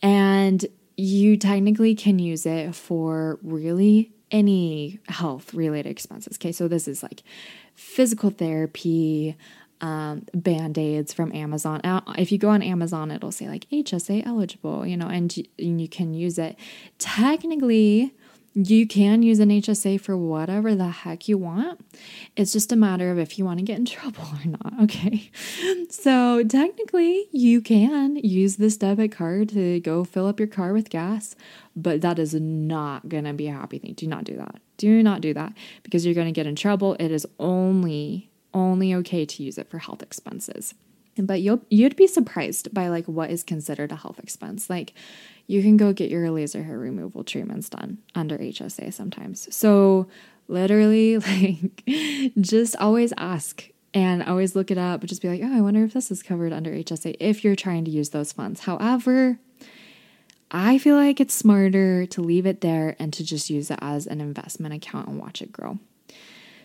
And 0.00 0.64
you 0.96 1.36
technically 1.36 1.96
can 1.96 2.20
use 2.20 2.46
it 2.46 2.76
for 2.76 3.40
really 3.42 4.12
any 4.30 5.00
health 5.08 5.52
related 5.52 5.90
expenses. 5.90 6.36
Okay, 6.36 6.52
so 6.52 6.68
this 6.68 6.86
is 6.86 7.02
like 7.02 7.24
physical 7.74 8.30
therapy, 8.30 9.36
um, 9.80 10.26
band 10.32 10.78
aids 10.78 11.12
from 11.12 11.34
Amazon. 11.34 11.80
If 12.16 12.30
you 12.30 12.38
go 12.38 12.50
on 12.50 12.62
Amazon, 12.62 13.10
it'll 13.10 13.32
say 13.32 13.48
like 13.48 13.68
HSA 13.70 14.24
eligible, 14.24 14.86
you 14.86 14.96
know, 14.96 15.08
and 15.08 15.36
and 15.58 15.80
you 15.80 15.88
can 15.88 16.14
use 16.14 16.38
it. 16.38 16.56
Technically, 16.98 18.14
you 18.54 18.86
can 18.86 19.22
use 19.22 19.38
an 19.38 19.50
HSA 19.50 20.00
for 20.00 20.16
whatever 20.16 20.74
the 20.74 20.88
heck 20.88 21.28
you 21.28 21.38
want. 21.38 21.84
It's 22.36 22.52
just 22.52 22.72
a 22.72 22.76
matter 22.76 23.10
of 23.10 23.18
if 23.18 23.38
you 23.38 23.44
want 23.44 23.58
to 23.58 23.64
get 23.64 23.78
in 23.78 23.84
trouble 23.86 24.24
or 24.24 24.48
not. 24.48 24.82
Okay. 24.82 25.30
So, 25.88 26.42
technically, 26.44 27.28
you 27.32 27.60
can 27.60 28.16
use 28.16 28.56
this 28.56 28.76
debit 28.76 29.12
card 29.12 29.50
to 29.50 29.80
go 29.80 30.04
fill 30.04 30.26
up 30.26 30.40
your 30.40 30.48
car 30.48 30.72
with 30.72 30.90
gas, 30.90 31.36
but 31.76 32.00
that 32.00 32.18
is 32.18 32.34
not 32.34 33.08
going 33.08 33.24
to 33.24 33.32
be 33.32 33.48
a 33.48 33.52
happy 33.52 33.78
thing. 33.78 33.94
Do 33.94 34.06
not 34.06 34.24
do 34.24 34.36
that. 34.36 34.60
Do 34.76 35.02
not 35.02 35.20
do 35.20 35.34
that 35.34 35.52
because 35.82 36.04
you're 36.04 36.14
going 36.14 36.26
to 36.26 36.32
get 36.32 36.46
in 36.46 36.56
trouble. 36.56 36.96
It 36.98 37.10
is 37.10 37.26
only 37.38 38.30
only 38.52 38.92
okay 38.92 39.24
to 39.24 39.42
use 39.44 39.58
it 39.58 39.70
for 39.70 39.78
health 39.78 40.02
expenses. 40.02 40.74
But 41.16 41.40
you'll 41.40 41.64
you'd 41.68 41.96
be 41.96 42.06
surprised 42.06 42.72
by 42.72 42.88
like 42.88 43.06
what 43.06 43.30
is 43.30 43.42
considered 43.42 43.92
a 43.92 43.96
health 43.96 44.18
expense. 44.18 44.70
Like 44.70 44.94
you 45.50 45.62
can 45.62 45.76
go 45.76 45.92
get 45.92 46.10
your 46.10 46.30
laser 46.30 46.62
hair 46.62 46.78
removal 46.78 47.24
treatments 47.24 47.68
done 47.68 47.98
under 48.14 48.38
HSA 48.38 48.92
sometimes. 48.92 49.52
So, 49.54 50.06
literally, 50.46 51.18
like, 51.18 51.84
just 52.40 52.76
always 52.76 53.12
ask 53.18 53.68
and 53.92 54.22
always 54.22 54.54
look 54.54 54.70
it 54.70 54.78
up. 54.78 55.00
But 55.00 55.08
just 55.08 55.22
be 55.22 55.28
like, 55.28 55.40
oh, 55.42 55.56
I 55.56 55.60
wonder 55.60 55.82
if 55.82 55.92
this 55.92 56.12
is 56.12 56.22
covered 56.22 56.52
under 56.52 56.70
HSA 56.70 57.16
if 57.18 57.42
you're 57.42 57.56
trying 57.56 57.84
to 57.84 57.90
use 57.90 58.10
those 58.10 58.32
funds. 58.32 58.60
However, 58.60 59.40
I 60.52 60.78
feel 60.78 60.94
like 60.94 61.18
it's 61.18 61.34
smarter 61.34 62.06
to 62.06 62.20
leave 62.20 62.46
it 62.46 62.60
there 62.60 62.94
and 63.00 63.12
to 63.14 63.24
just 63.24 63.50
use 63.50 63.72
it 63.72 63.78
as 63.82 64.06
an 64.06 64.20
investment 64.20 64.72
account 64.74 65.08
and 65.08 65.18
watch 65.18 65.42
it 65.42 65.50
grow. 65.50 65.80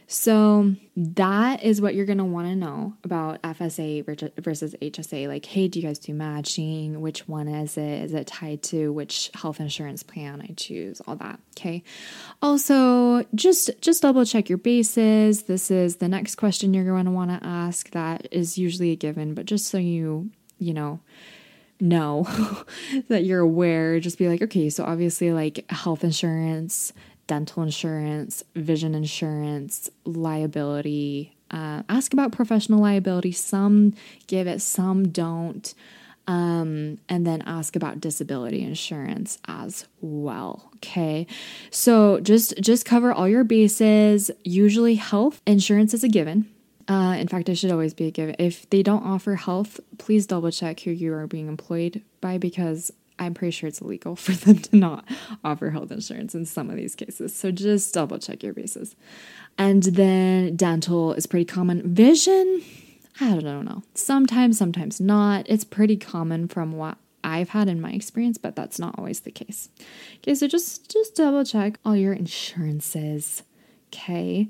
So 0.07 0.75
that 0.95 1.63
is 1.63 1.81
what 1.81 1.95
you're 1.95 2.05
going 2.05 2.19
to 2.19 2.23
want 2.25 2.47
to 2.47 2.55
know 2.55 2.93
about 3.03 3.41
FSA 3.41 4.05
versus 4.41 4.75
HSA. 4.81 5.27
Like, 5.27 5.45
hey, 5.45 5.67
do 5.67 5.79
you 5.79 5.87
guys 5.87 5.97
do 5.97 6.13
matching? 6.13 7.01
Which 7.01 7.27
one 7.27 7.47
is 7.47 7.77
it? 7.77 8.03
Is 8.03 8.13
it 8.13 8.27
tied 8.27 8.61
to 8.63 8.93
which 8.93 9.31
health 9.33 9.59
insurance 9.59 10.03
plan 10.03 10.41
I 10.41 10.53
choose? 10.53 11.01
All 11.07 11.15
that. 11.17 11.39
Okay. 11.57 11.83
Also, 12.41 13.25
just 13.33 13.71
just 13.81 14.03
double 14.03 14.25
check 14.25 14.47
your 14.47 14.59
bases. 14.59 15.43
This 15.43 15.71
is 15.71 15.97
the 15.97 16.07
next 16.07 16.35
question 16.35 16.73
you're 16.73 16.85
going 16.85 17.05
to 17.05 17.11
want 17.11 17.31
to 17.31 17.47
ask. 17.47 17.89
That 17.91 18.27
is 18.31 18.57
usually 18.57 18.91
a 18.91 18.95
given, 18.95 19.33
but 19.33 19.45
just 19.45 19.67
so 19.67 19.77
you 19.77 20.29
you 20.59 20.73
know 20.73 20.99
know 21.79 22.27
that 23.09 23.23
you're 23.23 23.41
aware, 23.41 23.99
just 23.99 24.17
be 24.17 24.27
like, 24.27 24.41
okay, 24.41 24.69
so 24.69 24.83
obviously 24.83 25.33
like 25.33 25.69
health 25.69 26.03
insurance 26.03 26.93
dental 27.27 27.63
insurance, 27.63 28.43
vision 28.55 28.95
insurance, 28.95 29.89
liability. 30.05 31.35
Uh, 31.51 31.83
ask 31.89 32.13
about 32.13 32.31
professional 32.31 32.79
liability. 32.79 33.31
Some 33.31 33.93
give 34.27 34.47
it, 34.47 34.61
some 34.61 35.09
don't. 35.09 35.73
Um, 36.27 36.97
and 37.07 37.25
then 37.27 37.43
ask 37.43 37.75
about 37.75 38.01
disability 38.01 38.63
insurance 38.63 39.37
as 39.47 39.85
well. 40.01 40.71
Okay, 40.77 41.27
so 41.69 42.19
just 42.19 42.59
just 42.59 42.83
cover 42.83 43.13
all 43.13 43.27
your 43.27 43.43
bases. 43.43 44.31
Usually, 44.43 44.95
health 44.95 45.41
insurance 45.45 45.93
is 45.93 46.03
a 46.03 46.07
given. 46.07 46.49
Uh, 46.87 47.15
in 47.19 47.27
fact, 47.27 47.49
it 47.49 47.55
should 47.55 47.71
always 47.71 47.93
be 47.93 48.07
a 48.07 48.11
given. 48.11 48.35
If 48.39 48.67
they 48.69 48.81
don't 48.83 49.03
offer 49.03 49.35
health, 49.35 49.79
please 49.97 50.25
double 50.25 50.51
check 50.51 50.79
who 50.81 50.91
you 50.91 51.13
are 51.13 51.27
being 51.27 51.47
employed 51.47 52.01
by 52.21 52.37
because 52.37 52.91
I'm 53.17 53.33
pretty 53.33 53.51
sure 53.51 53.67
it's 53.67 53.81
illegal 53.81 54.15
for 54.15 54.33
them 54.33 54.59
to 54.59 54.75
not 54.75 55.05
offer 55.43 55.69
health 55.69 55.91
insurance 55.91 56.35
in 56.35 56.45
some 56.45 56.69
of 56.69 56.75
these 56.75 56.95
cases. 56.95 57.35
So 57.35 57.51
just 57.51 57.93
double 57.93 58.19
check 58.19 58.43
your 58.43 58.53
bases. 58.53 58.95
And 59.57 59.83
then 59.83 60.55
dental 60.55 61.13
is 61.13 61.27
pretty 61.27 61.45
common. 61.45 61.95
Vision, 61.95 62.61
I 63.21 63.37
don't 63.37 63.65
know. 63.65 63.83
Sometimes, 63.93 64.57
sometimes 64.57 64.99
not. 64.99 65.45
It's 65.47 65.63
pretty 65.63 65.97
common 65.97 66.47
from 66.47 66.73
what 66.73 66.97
I've 67.23 67.49
had 67.49 67.67
in 67.67 67.81
my 67.81 67.91
experience, 67.91 68.37
but 68.37 68.55
that's 68.55 68.77
not 68.77 68.95
always 68.97 69.21
the 69.21 69.31
case. 69.31 69.69
Okay, 70.17 70.35
so 70.35 70.47
just 70.47 70.91
just 70.91 71.15
double 71.15 71.43
check 71.43 71.79
all 71.83 71.95
your 71.95 72.13
insurances. 72.13 73.43
Okay. 73.87 74.49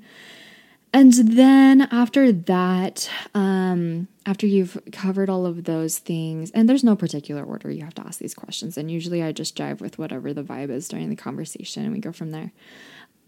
And 0.92 1.12
then 1.12 1.82
after 1.90 2.32
that, 2.32 3.10
um, 3.34 4.08
after 4.26 4.46
you've 4.46 4.76
covered 4.90 5.30
all 5.30 5.46
of 5.46 5.64
those 5.64 5.98
things, 5.98 6.50
and 6.50 6.68
there's 6.68 6.82
no 6.82 6.96
particular 6.96 7.44
order 7.44 7.70
you 7.70 7.84
have 7.84 7.94
to 7.94 8.06
ask 8.06 8.18
these 8.18 8.34
questions. 8.34 8.76
And 8.76 8.90
usually 8.90 9.22
I 9.22 9.30
just 9.30 9.56
jive 9.56 9.80
with 9.80 9.98
whatever 9.98 10.34
the 10.34 10.42
vibe 10.42 10.70
is 10.70 10.88
during 10.88 11.08
the 11.08 11.16
conversation 11.16 11.84
and 11.84 11.92
we 11.92 12.00
go 12.00 12.12
from 12.12 12.32
there. 12.32 12.52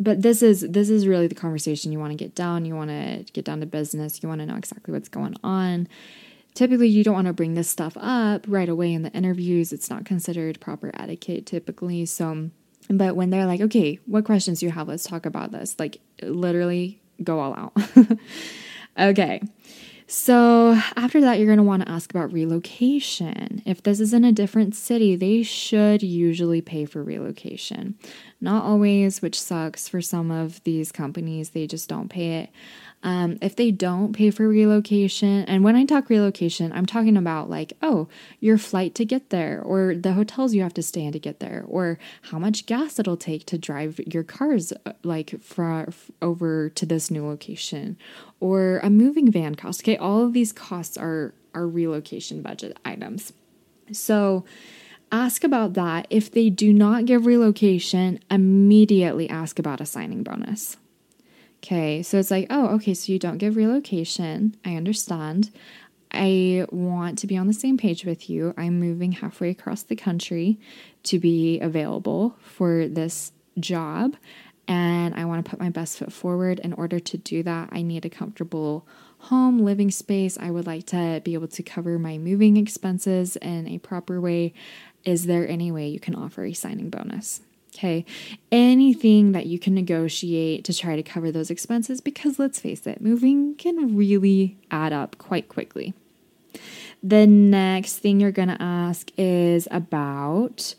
But 0.00 0.22
this 0.22 0.42
is 0.42 0.60
this 0.60 0.90
is 0.90 1.06
really 1.06 1.28
the 1.28 1.34
conversation 1.34 1.92
you 1.92 1.98
want 1.98 2.12
to 2.12 2.16
get 2.16 2.34
down. 2.34 2.64
You 2.64 2.74
want 2.74 2.90
to 2.90 3.24
get 3.32 3.44
down 3.44 3.60
to 3.60 3.66
business. 3.66 4.22
You 4.22 4.28
want 4.28 4.40
to 4.40 4.46
know 4.46 4.56
exactly 4.56 4.92
what's 4.92 5.08
going 5.08 5.36
on. 5.42 5.88
Typically, 6.54 6.88
you 6.88 7.04
don't 7.04 7.14
want 7.14 7.26
to 7.28 7.32
bring 7.32 7.54
this 7.54 7.70
stuff 7.70 7.96
up 8.00 8.44
right 8.48 8.68
away 8.68 8.92
in 8.92 9.02
the 9.02 9.12
interviews. 9.12 9.72
It's 9.72 9.90
not 9.90 10.04
considered 10.04 10.60
proper 10.60 10.90
etiquette 10.94 11.46
typically. 11.46 12.06
So, 12.06 12.50
but 12.90 13.16
when 13.16 13.30
they're 13.30 13.46
like, 13.46 13.60
okay, 13.60 13.98
what 14.06 14.24
questions 14.24 14.60
do 14.60 14.66
you 14.66 14.72
have? 14.72 14.88
Let's 14.88 15.04
talk 15.04 15.26
about 15.26 15.52
this. 15.52 15.76
Like, 15.78 16.00
literally 16.22 17.00
go 17.22 17.38
all 17.40 17.54
out. 17.54 17.72
okay. 18.98 19.42
So, 20.10 20.80
after 20.96 21.20
that, 21.20 21.36
you're 21.36 21.46
going 21.46 21.58
to 21.58 21.62
want 21.62 21.84
to 21.84 21.92
ask 21.92 22.10
about 22.10 22.32
relocation. 22.32 23.62
If 23.66 23.82
this 23.82 24.00
is 24.00 24.14
in 24.14 24.24
a 24.24 24.32
different 24.32 24.74
city, 24.74 25.16
they 25.16 25.42
should 25.42 26.02
usually 26.02 26.62
pay 26.62 26.86
for 26.86 27.02
relocation. 27.04 27.94
Not 28.40 28.64
always, 28.64 29.20
which 29.20 29.38
sucks 29.38 29.86
for 29.86 30.00
some 30.00 30.30
of 30.30 30.64
these 30.64 30.92
companies, 30.92 31.50
they 31.50 31.66
just 31.66 31.90
don't 31.90 32.08
pay 32.08 32.38
it. 32.38 32.50
Um, 33.02 33.38
if 33.40 33.54
they 33.54 33.70
don't 33.70 34.12
pay 34.12 34.30
for 34.30 34.48
relocation, 34.48 35.44
and 35.44 35.62
when 35.62 35.76
I 35.76 35.84
talk 35.84 36.10
relocation, 36.10 36.72
I'm 36.72 36.84
talking 36.84 37.16
about 37.16 37.48
like, 37.48 37.74
oh, 37.80 38.08
your 38.40 38.58
flight 38.58 38.94
to 38.96 39.04
get 39.04 39.30
there, 39.30 39.62
or 39.62 39.94
the 39.94 40.14
hotels 40.14 40.52
you 40.52 40.62
have 40.62 40.74
to 40.74 40.82
stay 40.82 41.04
in 41.04 41.12
to 41.12 41.20
get 41.20 41.38
there, 41.38 41.64
or 41.68 41.98
how 42.22 42.40
much 42.40 42.66
gas 42.66 42.98
it'll 42.98 43.16
take 43.16 43.46
to 43.46 43.56
drive 43.56 44.00
your 44.12 44.24
cars 44.24 44.72
uh, 44.84 44.92
like 45.04 45.40
for, 45.40 45.88
over 46.20 46.70
to 46.70 46.84
this 46.84 47.08
new 47.08 47.24
location, 47.24 47.96
or 48.40 48.78
a 48.82 48.90
moving 48.90 49.30
van 49.30 49.54
cost. 49.54 49.82
Okay, 49.82 49.96
all 49.96 50.24
of 50.24 50.32
these 50.32 50.52
costs 50.52 50.96
are 50.96 51.34
are 51.54 51.68
relocation 51.68 52.42
budget 52.42 52.76
items. 52.84 53.32
So 53.92 54.44
ask 55.12 55.44
about 55.44 55.74
that. 55.74 56.06
If 56.10 56.30
they 56.32 56.50
do 56.50 56.72
not 56.72 57.06
give 57.06 57.26
relocation, 57.26 58.20
immediately 58.30 59.30
ask 59.30 59.58
about 59.58 59.80
a 59.80 59.86
signing 59.86 60.22
bonus. 60.24 60.76
Okay, 61.62 62.02
so 62.02 62.18
it's 62.18 62.30
like, 62.30 62.46
oh, 62.50 62.68
okay, 62.76 62.94
so 62.94 63.12
you 63.12 63.18
don't 63.18 63.38
give 63.38 63.56
relocation. 63.56 64.56
I 64.64 64.76
understand. 64.76 65.50
I 66.12 66.66
want 66.70 67.18
to 67.18 67.26
be 67.26 67.36
on 67.36 67.48
the 67.48 67.52
same 67.52 67.76
page 67.76 68.04
with 68.04 68.30
you. 68.30 68.54
I'm 68.56 68.78
moving 68.78 69.12
halfway 69.12 69.50
across 69.50 69.82
the 69.82 69.96
country 69.96 70.58
to 71.04 71.18
be 71.18 71.60
available 71.60 72.36
for 72.40 72.88
this 72.88 73.32
job, 73.58 74.16
and 74.68 75.14
I 75.14 75.24
want 75.24 75.44
to 75.44 75.50
put 75.50 75.58
my 75.60 75.68
best 75.68 75.98
foot 75.98 76.12
forward. 76.12 76.60
In 76.60 76.72
order 76.74 77.00
to 77.00 77.18
do 77.18 77.42
that, 77.42 77.70
I 77.72 77.82
need 77.82 78.04
a 78.04 78.10
comfortable 78.10 78.86
home, 79.18 79.58
living 79.58 79.90
space. 79.90 80.38
I 80.38 80.50
would 80.50 80.66
like 80.66 80.86
to 80.86 81.20
be 81.24 81.34
able 81.34 81.48
to 81.48 81.62
cover 81.62 81.98
my 81.98 82.18
moving 82.18 82.56
expenses 82.56 83.36
in 83.36 83.66
a 83.66 83.78
proper 83.78 84.20
way. 84.20 84.54
Is 85.04 85.26
there 85.26 85.46
any 85.46 85.72
way 85.72 85.88
you 85.88 86.00
can 86.00 86.14
offer 86.14 86.44
a 86.44 86.52
signing 86.52 86.88
bonus? 86.88 87.40
Okay. 87.78 88.04
Anything 88.50 89.30
that 89.32 89.46
you 89.46 89.60
can 89.60 89.72
negotiate 89.72 90.64
to 90.64 90.74
try 90.74 90.96
to 90.96 91.02
cover 91.02 91.30
those 91.30 91.48
expenses 91.48 92.00
because 92.00 92.36
let's 92.36 92.58
face 92.58 92.88
it, 92.88 93.00
moving 93.00 93.54
can 93.54 93.96
really 93.96 94.58
add 94.68 94.92
up 94.92 95.16
quite 95.18 95.48
quickly. 95.48 95.94
The 97.04 97.24
next 97.28 97.98
thing 97.98 98.18
you're 98.18 98.32
going 98.32 98.48
to 98.48 98.60
ask 98.60 99.12
is 99.16 99.68
about 99.70 100.74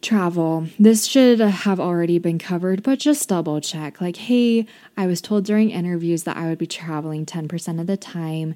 travel. 0.00 0.68
This 0.78 1.04
should 1.04 1.40
have 1.40 1.80
already 1.80 2.20
been 2.20 2.38
covered, 2.38 2.84
but 2.84 3.00
just 3.00 3.28
double 3.28 3.60
check. 3.60 4.00
Like, 4.00 4.16
hey, 4.18 4.66
I 4.96 5.08
was 5.08 5.20
told 5.20 5.44
during 5.46 5.70
interviews 5.70 6.22
that 6.22 6.36
I 6.36 6.46
would 6.46 6.58
be 6.58 6.68
traveling 6.68 7.26
10% 7.26 7.80
of 7.80 7.88
the 7.88 7.96
time 7.96 8.54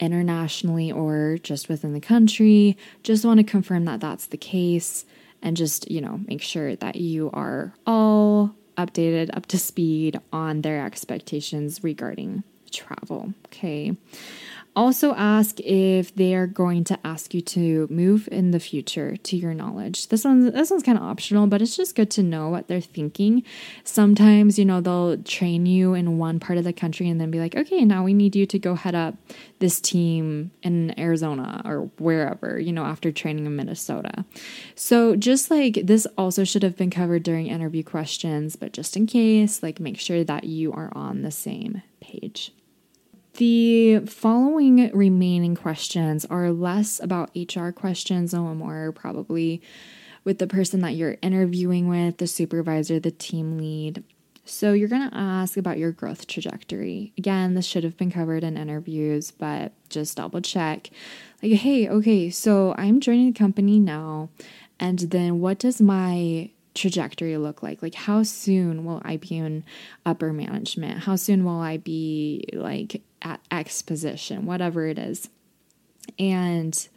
internationally 0.00 0.90
or 0.90 1.36
just 1.42 1.68
within 1.68 1.92
the 1.92 2.00
country. 2.00 2.78
Just 3.02 3.26
want 3.26 3.40
to 3.40 3.44
confirm 3.44 3.84
that 3.84 4.00
that's 4.00 4.24
the 4.24 4.38
case 4.38 5.04
and 5.42 5.56
just, 5.56 5.90
you 5.90 6.00
know, 6.00 6.20
make 6.26 6.42
sure 6.42 6.76
that 6.76 6.96
you 6.96 7.30
are 7.32 7.72
all 7.86 8.54
updated, 8.76 9.36
up 9.36 9.46
to 9.46 9.58
speed 9.58 10.20
on 10.32 10.62
their 10.62 10.84
expectations 10.84 11.82
regarding 11.82 12.44
travel. 12.70 13.34
Okay. 13.46 13.96
Also, 14.76 15.12
ask 15.14 15.58
if 15.60 16.14
they 16.14 16.34
are 16.34 16.46
going 16.46 16.84
to 16.84 16.98
ask 17.04 17.34
you 17.34 17.40
to 17.40 17.88
move 17.90 18.28
in 18.30 18.52
the 18.52 18.60
future 18.60 19.16
to 19.16 19.36
your 19.36 19.52
knowledge. 19.52 20.08
This 20.08 20.24
one's 20.24 20.52
this 20.52 20.70
one's 20.70 20.84
kind 20.84 20.96
of 20.96 21.02
optional, 21.02 21.48
but 21.48 21.60
it's 21.60 21.76
just 21.76 21.96
good 21.96 22.10
to 22.12 22.22
know 22.22 22.48
what 22.48 22.68
they're 22.68 22.80
thinking. 22.80 23.42
Sometimes, 23.82 24.58
you 24.58 24.64
know, 24.64 24.80
they'll 24.80 25.16
train 25.18 25.66
you 25.66 25.94
in 25.94 26.18
one 26.18 26.38
part 26.38 26.58
of 26.58 26.64
the 26.64 26.72
country 26.72 27.08
and 27.08 27.20
then 27.20 27.30
be 27.30 27.40
like, 27.40 27.56
okay, 27.56 27.84
now 27.84 28.04
we 28.04 28.14
need 28.14 28.36
you 28.36 28.46
to 28.46 28.58
go 28.58 28.76
head 28.76 28.94
up 28.94 29.14
this 29.58 29.80
team 29.80 30.52
in 30.62 30.98
Arizona 30.98 31.60
or 31.64 31.90
wherever, 31.98 32.58
you 32.60 32.72
know, 32.72 32.84
after 32.84 33.10
training 33.10 33.46
in 33.46 33.56
Minnesota. 33.56 34.24
So 34.76 35.16
just 35.16 35.50
like 35.50 35.80
this 35.84 36.06
also 36.16 36.44
should 36.44 36.62
have 36.62 36.76
been 36.76 36.90
covered 36.90 37.24
during 37.24 37.48
interview 37.48 37.82
questions, 37.82 38.54
but 38.54 38.72
just 38.72 38.96
in 38.96 39.06
case, 39.06 39.62
like 39.62 39.80
make 39.80 39.98
sure 39.98 40.22
that 40.22 40.44
you 40.44 40.72
are 40.72 40.92
on 40.94 41.22
the 41.22 41.32
same 41.32 41.82
page. 42.00 42.52
The 43.38 44.00
following 44.00 44.90
remaining 44.92 45.54
questions 45.54 46.24
are 46.24 46.50
less 46.50 46.98
about 46.98 47.30
HR 47.36 47.70
questions 47.70 48.34
and 48.34 48.58
more 48.58 48.90
probably 48.90 49.62
with 50.24 50.38
the 50.38 50.48
person 50.48 50.80
that 50.80 50.96
you're 50.96 51.18
interviewing 51.22 51.86
with, 51.86 52.16
the 52.16 52.26
supervisor, 52.26 52.98
the 52.98 53.12
team 53.12 53.56
lead. 53.56 54.02
So 54.44 54.72
you're 54.72 54.88
going 54.88 55.08
to 55.08 55.16
ask 55.16 55.56
about 55.56 55.78
your 55.78 55.92
growth 55.92 56.26
trajectory. 56.26 57.12
Again, 57.16 57.54
this 57.54 57.64
should 57.64 57.84
have 57.84 57.96
been 57.96 58.10
covered 58.10 58.42
in 58.42 58.56
interviews, 58.56 59.30
but 59.30 59.70
just 59.88 60.16
double 60.16 60.40
check. 60.40 60.90
Like, 61.40 61.52
hey, 61.52 61.88
okay, 61.88 62.30
so 62.30 62.74
I'm 62.76 62.98
joining 62.98 63.32
the 63.32 63.38
company 63.38 63.78
now, 63.78 64.30
and 64.80 64.98
then 64.98 65.38
what 65.38 65.60
does 65.60 65.80
my 65.80 66.50
trajectory 66.74 67.36
look 67.36 67.62
like? 67.62 67.82
Like, 67.82 67.94
how 67.94 68.24
soon 68.24 68.84
will 68.84 69.00
I 69.04 69.16
be 69.16 69.36
in 69.36 69.62
upper 70.04 70.32
management? 70.32 71.04
How 71.04 71.14
soon 71.14 71.44
will 71.44 71.60
I 71.60 71.76
be 71.76 72.44
like 72.52 73.00
at 73.22 73.40
X 73.50 73.82
position, 73.82 74.46
whatever 74.46 74.86
it 74.86 74.98
is? 74.98 75.28
And 76.18 76.88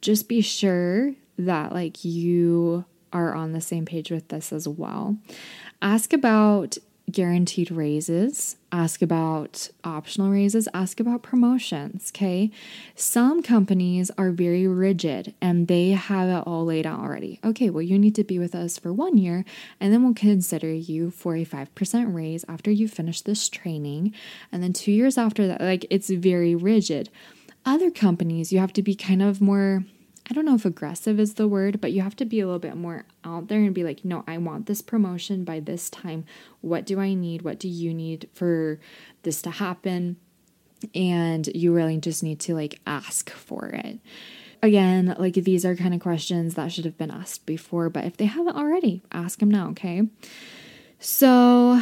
just 0.00 0.28
be 0.28 0.40
sure 0.40 1.14
that 1.38 1.72
like 1.72 2.04
you 2.04 2.84
are 3.12 3.34
on 3.34 3.52
the 3.52 3.60
same 3.60 3.84
page 3.84 4.10
with 4.10 4.28
this 4.28 4.52
as 4.52 4.66
well. 4.68 5.16
Ask 5.80 6.12
about 6.12 6.78
guaranteed 7.10 7.70
raises, 7.70 8.56
ask 8.72 9.00
about 9.00 9.68
optional 9.84 10.30
raises, 10.30 10.68
ask 10.74 10.98
about 10.98 11.22
promotions, 11.22 12.10
okay? 12.14 12.50
Some 12.94 13.42
companies 13.42 14.10
are 14.18 14.30
very 14.30 14.66
rigid 14.66 15.32
and 15.40 15.68
they 15.68 15.90
have 15.90 16.28
it 16.28 16.46
all 16.46 16.64
laid 16.64 16.86
out 16.86 17.00
already. 17.00 17.38
Okay, 17.44 17.70
well, 17.70 17.82
you 17.82 17.98
need 17.98 18.14
to 18.16 18.24
be 18.24 18.38
with 18.38 18.54
us 18.54 18.78
for 18.78 18.92
one 18.92 19.16
year 19.16 19.44
and 19.80 19.92
then 19.92 20.02
we'll 20.02 20.14
consider 20.14 20.72
you 20.72 21.10
for 21.10 21.36
a 21.36 21.44
5% 21.44 22.14
raise 22.14 22.44
after 22.48 22.70
you 22.70 22.88
finish 22.88 23.20
this 23.20 23.48
training. 23.48 24.12
And 24.50 24.62
then 24.62 24.72
two 24.72 24.92
years 24.92 25.16
after 25.16 25.46
that, 25.46 25.60
like 25.60 25.86
it's 25.90 26.10
very 26.10 26.54
rigid. 26.54 27.08
Other 27.64 27.90
companies, 27.90 28.52
you 28.52 28.58
have 28.58 28.72
to 28.74 28.82
be 28.82 28.94
kind 28.94 29.22
of 29.22 29.40
more 29.40 29.84
I 30.28 30.34
don't 30.34 30.44
know 30.44 30.54
if 30.56 30.64
aggressive 30.64 31.20
is 31.20 31.34
the 31.34 31.46
word, 31.46 31.80
but 31.80 31.92
you 31.92 32.02
have 32.02 32.16
to 32.16 32.24
be 32.24 32.40
a 32.40 32.46
little 32.46 32.58
bit 32.58 32.76
more 32.76 33.04
out 33.24 33.46
there 33.48 33.60
and 33.60 33.74
be 33.74 33.84
like, 33.84 34.04
no, 34.04 34.24
I 34.26 34.38
want 34.38 34.66
this 34.66 34.82
promotion 34.82 35.44
by 35.44 35.60
this 35.60 35.88
time. 35.88 36.24
What 36.62 36.84
do 36.84 36.98
I 36.98 37.14
need? 37.14 37.42
What 37.42 37.60
do 37.60 37.68
you 37.68 37.94
need 37.94 38.28
for 38.32 38.80
this 39.22 39.40
to 39.42 39.50
happen? 39.50 40.16
And 40.94 41.46
you 41.48 41.72
really 41.72 41.98
just 41.98 42.22
need 42.22 42.40
to 42.40 42.54
like 42.54 42.80
ask 42.86 43.30
for 43.30 43.66
it. 43.66 44.00
Again, 44.62 45.14
like 45.18 45.34
these 45.34 45.64
are 45.64 45.76
kind 45.76 45.94
of 45.94 46.00
questions 46.00 46.54
that 46.54 46.72
should 46.72 46.86
have 46.86 46.98
been 46.98 47.10
asked 47.10 47.46
before, 47.46 47.88
but 47.88 48.04
if 48.04 48.16
they 48.16 48.24
haven't 48.24 48.56
already, 48.56 49.02
ask 49.12 49.38
them 49.38 49.50
now, 49.50 49.68
okay? 49.70 50.08
So, 50.98 51.80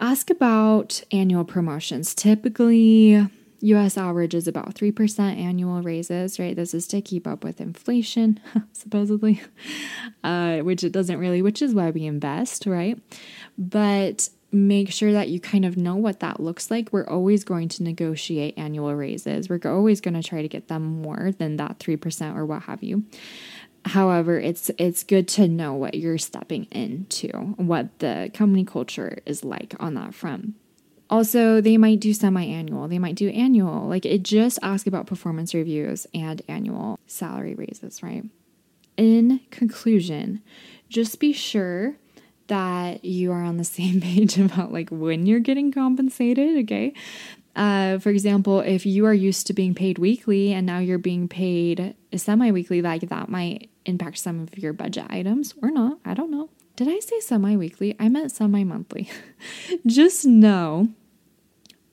ask 0.00 0.28
about 0.28 1.02
annual 1.12 1.44
promotions. 1.44 2.14
Typically, 2.14 3.26
US 3.60 3.96
average 3.96 4.34
is 4.34 4.46
about 4.46 4.74
3% 4.74 5.18
annual 5.20 5.82
raises, 5.82 6.38
right? 6.38 6.54
This 6.56 6.74
is 6.74 6.86
to 6.88 7.00
keep 7.00 7.26
up 7.26 7.44
with 7.44 7.60
inflation, 7.60 8.40
supposedly, 8.72 9.42
uh, 10.24 10.58
which 10.58 10.84
it 10.84 10.92
doesn't 10.92 11.18
really, 11.18 11.42
which 11.42 11.62
is 11.62 11.74
why 11.74 11.90
we 11.90 12.04
invest, 12.04 12.66
right? 12.66 12.98
But 13.58 14.28
make 14.52 14.90
sure 14.90 15.12
that 15.12 15.28
you 15.28 15.40
kind 15.40 15.64
of 15.64 15.76
know 15.76 15.96
what 15.96 16.20
that 16.20 16.40
looks 16.40 16.70
like. 16.70 16.92
We're 16.92 17.06
always 17.06 17.44
going 17.44 17.68
to 17.70 17.82
negotiate 17.82 18.56
annual 18.56 18.94
raises. 18.94 19.48
We're 19.48 19.60
always 19.64 20.00
going 20.00 20.14
to 20.14 20.22
try 20.22 20.42
to 20.42 20.48
get 20.48 20.68
them 20.68 21.02
more 21.02 21.32
than 21.32 21.56
that 21.56 21.78
3% 21.78 22.36
or 22.36 22.46
what 22.46 22.62
have 22.62 22.82
you. 22.82 23.04
However, 23.84 24.40
it's 24.40 24.68
it's 24.78 25.04
good 25.04 25.28
to 25.28 25.46
know 25.46 25.74
what 25.74 25.94
you're 25.94 26.18
stepping 26.18 26.64
into, 26.72 27.28
what 27.56 28.00
the 28.00 28.32
company 28.34 28.64
culture 28.64 29.18
is 29.26 29.44
like 29.44 29.76
on 29.78 29.94
that 29.94 30.12
front. 30.12 30.54
Also, 31.08 31.60
they 31.60 31.76
might 31.76 32.00
do 32.00 32.12
semi 32.12 32.44
annual, 32.44 32.88
they 32.88 32.98
might 32.98 33.14
do 33.14 33.28
annual. 33.28 33.86
Like 33.86 34.04
it 34.04 34.22
just 34.22 34.58
asks 34.62 34.86
about 34.86 35.06
performance 35.06 35.54
reviews 35.54 36.06
and 36.12 36.42
annual 36.48 36.98
salary 37.06 37.54
raises, 37.54 38.02
right? 38.02 38.24
in 38.96 39.40
conclusion, 39.50 40.42
just 40.88 41.20
be 41.20 41.32
sure 41.32 41.96
that 42.48 43.04
you 43.04 43.32
are 43.32 43.42
on 43.42 43.56
the 43.56 43.64
same 43.78 44.00
page 44.00 44.38
about 44.38 44.72
like 44.72 44.90
when 44.90 45.26
you're 45.26 45.40
getting 45.40 45.72
compensated, 45.72 46.58
okay? 46.64 46.92
Uh, 47.54 47.98
for 47.98 48.10
example, 48.10 48.60
if 48.60 48.84
you 48.84 49.06
are 49.06 49.14
used 49.14 49.46
to 49.46 49.54
being 49.54 49.74
paid 49.74 49.98
weekly 49.98 50.52
and 50.52 50.66
now 50.66 50.78
you're 50.78 50.98
being 50.98 51.26
paid 51.26 51.94
semi 52.14 52.50
weekly, 52.50 52.82
like 52.82 53.08
that 53.08 53.28
might 53.28 53.70
impact 53.86 54.18
some 54.18 54.40
of 54.40 54.58
your 54.58 54.72
budget 54.72 55.06
items 55.08 55.54
or 55.62 55.70
not. 55.70 55.98
I 56.04 56.12
don't 56.12 56.30
know. 56.30 56.50
Did 56.76 56.88
I 56.88 56.98
say 56.98 57.20
semi 57.20 57.56
weekly? 57.56 57.96
I 57.98 58.10
meant 58.10 58.32
semi 58.32 58.62
monthly. 58.62 59.08
Just 59.86 60.26
know 60.26 60.88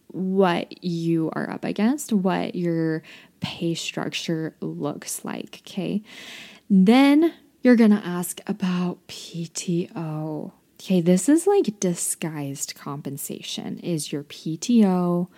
what 0.08 0.84
you 0.84 1.32
are 1.34 1.50
up 1.50 1.64
against, 1.64 2.14
what 2.14 2.54
your 2.54 3.02
pay 3.40 3.74
structure 3.74 4.56
looks 4.60 5.26
like, 5.26 5.62
okay? 5.66 6.04
Then 6.70 7.34
you're 7.62 7.78
gonna 7.78 8.02
ask 8.04 8.42
about 8.46 9.08
PTO. 9.08 10.52
Okay, 10.80 11.00
this 11.02 11.30
is 11.30 11.48
like 11.48 11.80
disguised 11.80 12.76
compensation, 12.76 13.80
is 13.80 14.12
your 14.12 14.24
PTO 14.24 15.30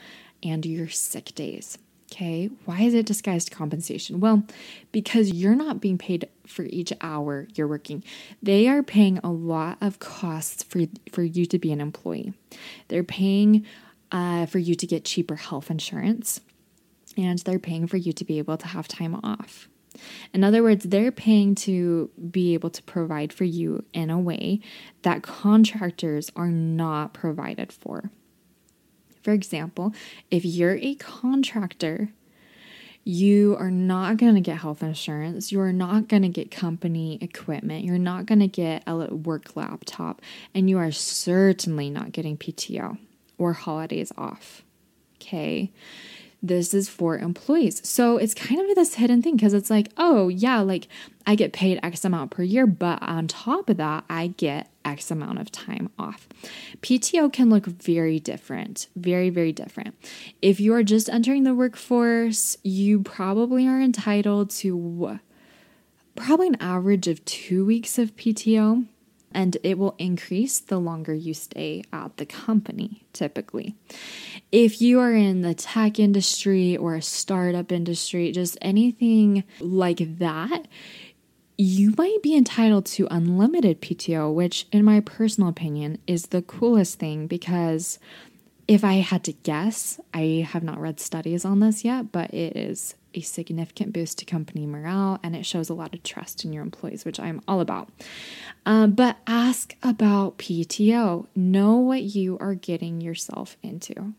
and 0.43 0.65
your 0.65 0.89
sick 0.89 1.36
days. 1.36 1.77
Okay, 2.15 2.49
why 2.63 2.80
is 2.84 2.93
it 2.93 3.06
disguised 3.06 3.51
compensation? 3.51 4.21
Well, 4.21 4.43
because 4.93 5.34
you're 5.34 5.54
not 5.54 5.82
being 5.82 5.97
paid 5.97 6.30
for 6.47 6.63
each 6.63 6.93
hour 7.01 7.45
you're 7.56 7.67
working. 7.67 8.06
They 8.41 8.69
are 8.69 8.82
paying 8.82 9.17
a 9.17 9.30
lot 9.30 9.78
of 9.82 9.99
costs 9.99 10.63
for, 10.63 10.84
for 11.12 11.23
you 11.23 11.45
to 11.45 11.60
be 11.60 11.73
an 11.73 11.82
employee. 11.82 12.34
They're 12.88 13.04
paying 13.04 13.65
uh, 14.13 14.45
for 14.45 14.60
you 14.60 14.75
to 14.75 14.88
get 14.88 15.04
cheaper 15.04 15.36
health 15.36 15.69
insurance, 15.69 16.39
and 17.17 17.38
they're 17.39 17.60
paying 17.60 17.86
for 17.86 17.97
you 17.97 18.13
to 18.13 18.23
be 18.23 18.38
able 18.38 18.56
to 18.60 18.67
have 18.67 18.88
time 18.88 19.15
off. 19.15 19.67
In 20.34 20.41
other 20.45 20.63
words, 20.63 20.86
they're 20.86 21.12
paying 21.12 21.54
to 21.56 22.10
be 22.32 22.54
able 22.54 22.69
to 22.69 22.84
provide 22.84 23.34
for 23.34 23.43
you 23.43 23.84
in 23.93 24.10
a 24.10 24.19
way 24.19 24.62
that 25.01 25.21
contractors 25.21 26.32
are 26.34 26.47
not 26.47 27.13
provided 27.13 27.73
for. 27.73 28.10
For 29.25 29.33
example, 29.33 29.91
if 30.29 30.45
you're 30.45 30.75
a 30.75 30.93
contractor, 30.93 32.09
you 33.03 33.55
are 33.57 33.71
not 33.71 34.17
going 34.17 34.35
to 34.35 34.39
get 34.39 34.59
health 34.59 34.83
insurance. 34.83 35.51
You 35.51 35.61
are 35.61 35.73
not 35.73 36.07
going 36.07 36.21
to 36.21 36.29
get 36.29 36.51
company 36.51 37.17
equipment. 37.19 37.85
You're 37.85 37.97
not 37.97 38.27
going 38.27 38.41
to 38.41 38.47
get 38.47 38.83
a 38.85 39.15
work 39.15 39.55
laptop. 39.55 40.21
And 40.53 40.69
you 40.69 40.77
are 40.77 40.91
certainly 40.91 41.89
not 41.89 42.11
getting 42.11 42.38
PTO 42.38 42.99
or 43.39 43.53
holidays 43.53 44.11
off. 44.15 44.63
Okay 45.15 45.71
this 46.43 46.75
is 46.75 46.88
for 46.88 47.17
employees. 47.17 47.81
So 47.88 48.17
it's 48.17 48.35
kind 48.35 48.61
of 48.61 48.75
this 48.75 48.93
hidden 48.93 49.23
thing 49.23 49.35
because 49.35 49.55
it's 49.55 49.71
like, 49.71 49.91
oh, 49.97 50.27
yeah, 50.27 50.59
like 50.59 50.88
I 51.25 51.33
get 51.33 51.53
paid 51.53 51.79
X 51.81 52.05
amount 52.05 52.29
per 52.29 52.43
year, 52.43 52.67
but 52.67 53.01
on 53.01 53.27
top 53.27 53.67
of 53.67 53.77
that, 53.77 54.03
I 54.11 54.27
get 54.27 54.69
X 54.86 55.12
amount 55.12 55.39
of 55.39 55.52
time 55.52 55.89
off. 56.00 56.28
PTO 56.82 57.34
can 57.34 57.50
look 57.50 57.65
very 57.65 58.19
different, 58.19 58.88
very, 58.95 59.30
very 59.30 59.52
different. 59.52 59.95
If 60.41 60.60
you 60.60 60.74
are 60.74 60.84
just 60.84 61.10
entering 61.10 61.43
the 61.43 61.56
workforce, 61.56 62.58
you 62.63 63.02
probably 63.02 63.67
are 63.67 63.82
entitled 63.82 64.52
to 64.52 65.19
probably 66.15 66.48
an 66.48 66.62
average 66.62 67.08
of 67.08 67.26
two 67.26 67.65
weeks 67.65 67.98
of 67.98 68.15
PTO 68.15 68.86
and 69.36 69.58
it 69.63 69.78
will 69.78 69.95
increase 70.00 70.60
the 70.60 70.80
longer 70.80 71.13
you 71.13 71.34
stay 71.34 71.84
at 71.91 72.15
the 72.15 72.26
company 72.26 73.04
typically. 73.12 73.76
If 74.52 74.82
you 74.82 75.02
are 75.02 75.13
in 75.13 75.41
the 75.41 75.54
tech 75.54 76.00
industry 76.00 76.78
or 76.78 76.95
a 76.95 77.02
startup 77.02 77.71
industry, 77.71 78.32
just 78.32 78.58
anything 78.62 79.43
like 79.60 80.19
that, 80.19 80.67
you 81.58 81.94
might 81.98 82.22
be 82.22 82.36
entitled 82.36 82.86
to 82.86 83.08
unlimited 83.10 83.82
PTO, 83.82 84.34
which, 84.34 84.68
in 84.72 84.84
my 84.84 85.00
personal 85.00 85.50
opinion, 85.50 86.00
is 86.06 86.28
the 86.28 86.41
coolest 86.41 87.00
thing 87.00 87.28
because 87.28 88.00
if 88.68 88.84
I 88.84 88.96
had 88.96 89.24
to 89.26 89.34
guess, 89.34 90.00
I 90.13 90.46
have 90.50 90.63
not 90.63 90.80
read 90.80 91.00
studies 91.00 91.46
on 91.46 91.60
this 91.60 91.86
yet, 91.86 92.12
but 92.12 92.34
it 92.34 92.58
is 92.58 92.96
a 93.13 93.22
significant 93.22 93.94
boost 93.94 94.18
to 94.20 94.26
company 94.26 94.65
morale 94.65 95.20
and 95.24 95.36
it 95.36 95.46
shows 95.46 95.70
a 95.70 95.74
lot 95.74 95.94
of 95.94 96.04
trust 96.04 96.44
in 96.44 96.52
your 96.52 96.63
employees, 96.63 97.06
which 97.06 97.20
I'm 97.20 97.41
all 97.48 97.62
about. 97.62 97.89
Um, 98.65 98.91
but 98.91 99.18
ask 99.28 99.76
about 99.82 100.38
PTO. 100.38 101.28
Know 101.36 101.78
what 101.78 102.04
you 102.04 102.38
are 102.39 102.56
getting 102.56 103.02
yourself 103.02 103.56
into. 103.63 104.13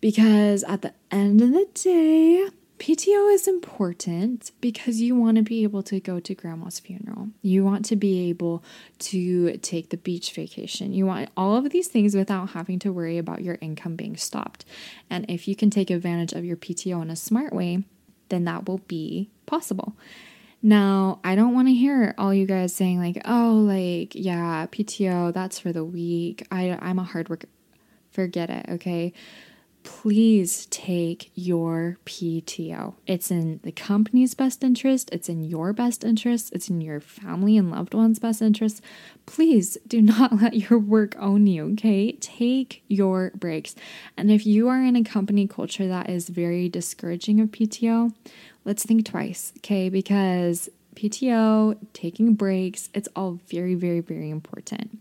Because 0.00 0.64
at 0.64 0.82
the 0.82 0.94
end 1.10 1.40
of 1.40 1.52
the 1.52 1.68
day, 1.74 2.48
PTO 2.78 3.32
is 3.32 3.48
important 3.48 4.52
because 4.60 5.00
you 5.00 5.16
want 5.16 5.36
to 5.38 5.42
be 5.42 5.62
able 5.62 5.82
to 5.84 5.98
go 5.98 6.20
to 6.20 6.34
grandma's 6.34 6.78
funeral. 6.78 7.28
You 7.40 7.64
want 7.64 7.86
to 7.86 7.96
be 7.96 8.28
able 8.28 8.62
to 9.00 9.56
take 9.58 9.88
the 9.88 9.96
beach 9.96 10.32
vacation. 10.32 10.92
You 10.92 11.06
want 11.06 11.30
all 11.36 11.56
of 11.56 11.70
these 11.70 11.88
things 11.88 12.14
without 12.14 12.50
having 12.50 12.78
to 12.80 12.92
worry 12.92 13.16
about 13.16 13.42
your 13.42 13.56
income 13.62 13.96
being 13.96 14.16
stopped. 14.16 14.66
And 15.08 15.24
if 15.28 15.48
you 15.48 15.56
can 15.56 15.70
take 15.70 15.90
advantage 15.90 16.34
of 16.34 16.44
your 16.44 16.56
PTO 16.56 17.00
in 17.00 17.10
a 17.10 17.16
smart 17.16 17.54
way, 17.54 17.84
then 18.28 18.44
that 18.44 18.68
will 18.68 18.82
be 18.86 19.30
possible. 19.46 19.96
Now, 20.62 21.20
I 21.24 21.34
don't 21.34 21.54
want 21.54 21.68
to 21.68 21.74
hear 21.74 22.14
all 22.18 22.34
you 22.34 22.46
guys 22.46 22.74
saying 22.74 22.98
like, 22.98 23.22
"Oh, 23.24 23.64
like, 23.66 24.14
yeah, 24.14 24.66
PTO, 24.66 25.32
that's 25.32 25.58
for 25.58 25.72
the 25.72 25.84
week. 25.84 26.46
I 26.50 26.76
I'm 26.80 26.98
a 26.98 27.04
hard 27.04 27.28
worker." 27.28 27.48
Forget 28.10 28.50
it, 28.50 28.66
okay? 28.68 29.12
Please 29.86 30.66
take 30.66 31.30
your 31.36 31.96
PTO. 32.06 32.94
It's 33.06 33.30
in 33.30 33.60
the 33.62 33.70
company's 33.70 34.34
best 34.34 34.64
interest, 34.64 35.08
it's 35.12 35.28
in 35.28 35.44
your 35.44 35.72
best 35.72 36.02
interest, 36.02 36.52
it's 36.52 36.68
in 36.68 36.80
your 36.80 36.98
family 36.98 37.56
and 37.56 37.70
loved 37.70 37.94
ones' 37.94 38.18
best 38.18 38.42
interest. 38.42 38.82
Please 39.26 39.78
do 39.86 40.02
not 40.02 40.32
let 40.42 40.54
your 40.54 40.80
work 40.80 41.14
own 41.20 41.46
you, 41.46 41.72
okay? 41.72 42.12
Take 42.20 42.82
your 42.88 43.30
breaks. 43.36 43.76
And 44.16 44.28
if 44.30 44.44
you 44.44 44.68
are 44.68 44.82
in 44.82 44.96
a 44.96 45.04
company 45.04 45.46
culture 45.46 45.86
that 45.86 46.10
is 46.10 46.28
very 46.28 46.68
discouraging 46.68 47.40
of 47.40 47.50
PTO, 47.50 48.12
let's 48.64 48.82
think 48.82 49.06
twice, 49.06 49.52
okay? 49.58 49.88
Because 49.88 50.68
PTO, 50.96 51.78
taking 51.92 52.34
breaks, 52.34 52.90
it's 52.92 53.08
all 53.14 53.38
very, 53.46 53.76
very, 53.76 54.00
very 54.00 54.30
important. 54.30 54.98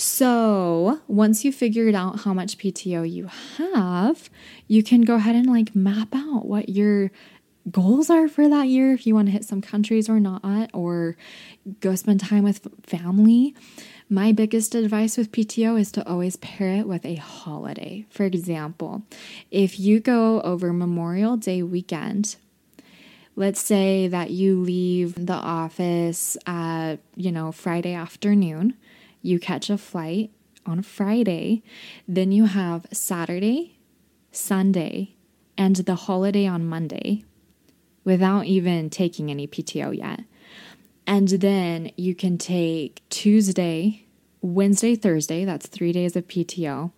So, 0.00 1.00
once 1.08 1.44
you 1.44 1.50
figured 1.50 1.96
out 1.96 2.20
how 2.20 2.32
much 2.32 2.56
PTO 2.56 3.02
you 3.02 3.28
have, 3.56 4.30
you 4.68 4.84
can 4.84 5.00
go 5.00 5.16
ahead 5.16 5.34
and 5.34 5.50
like 5.50 5.74
map 5.74 6.14
out 6.14 6.46
what 6.46 6.68
your 6.68 7.10
goals 7.68 8.08
are 8.08 8.28
for 8.28 8.48
that 8.48 8.68
year 8.68 8.92
if 8.92 9.08
you 9.08 9.16
want 9.16 9.26
to 9.26 9.32
hit 9.32 9.44
some 9.44 9.60
countries 9.60 10.08
or 10.08 10.20
not, 10.20 10.70
or 10.72 11.16
go 11.80 11.96
spend 11.96 12.20
time 12.20 12.44
with 12.44 12.68
family. 12.84 13.56
My 14.08 14.30
biggest 14.30 14.76
advice 14.76 15.16
with 15.16 15.32
PTO 15.32 15.80
is 15.80 15.90
to 15.90 16.08
always 16.08 16.36
pair 16.36 16.76
it 16.76 16.86
with 16.86 17.04
a 17.04 17.16
holiday. 17.16 18.06
For 18.08 18.22
example, 18.22 19.02
if 19.50 19.80
you 19.80 19.98
go 19.98 20.40
over 20.42 20.72
Memorial 20.72 21.36
Day 21.36 21.64
weekend, 21.64 22.36
let's 23.34 23.60
say 23.60 24.06
that 24.06 24.30
you 24.30 24.60
leave 24.60 25.26
the 25.26 25.32
office 25.32 26.36
at, 26.46 26.98
you 27.16 27.32
know, 27.32 27.50
Friday 27.50 27.94
afternoon 27.94 28.74
you 29.22 29.38
catch 29.38 29.70
a 29.70 29.78
flight 29.78 30.30
on 30.66 30.82
Friday, 30.82 31.62
then 32.06 32.32
you 32.32 32.44
have 32.44 32.86
Saturday, 32.92 33.78
Sunday, 34.32 35.14
and 35.56 35.76
the 35.76 35.94
holiday 35.94 36.46
on 36.46 36.66
Monday 36.66 37.24
without 38.04 38.46
even 38.46 38.90
taking 38.90 39.30
any 39.30 39.46
PTO 39.46 39.96
yet. 39.96 40.20
And 41.06 41.28
then 41.28 41.90
you 41.96 42.14
can 42.14 42.38
take 42.38 43.02
Tuesday, 43.08 44.04
Wednesday, 44.40 44.94
Thursday, 44.94 45.44
that's 45.44 45.66
three 45.66 45.92
days 45.92 46.16
of 46.16 46.28
PTO. 46.28 46.92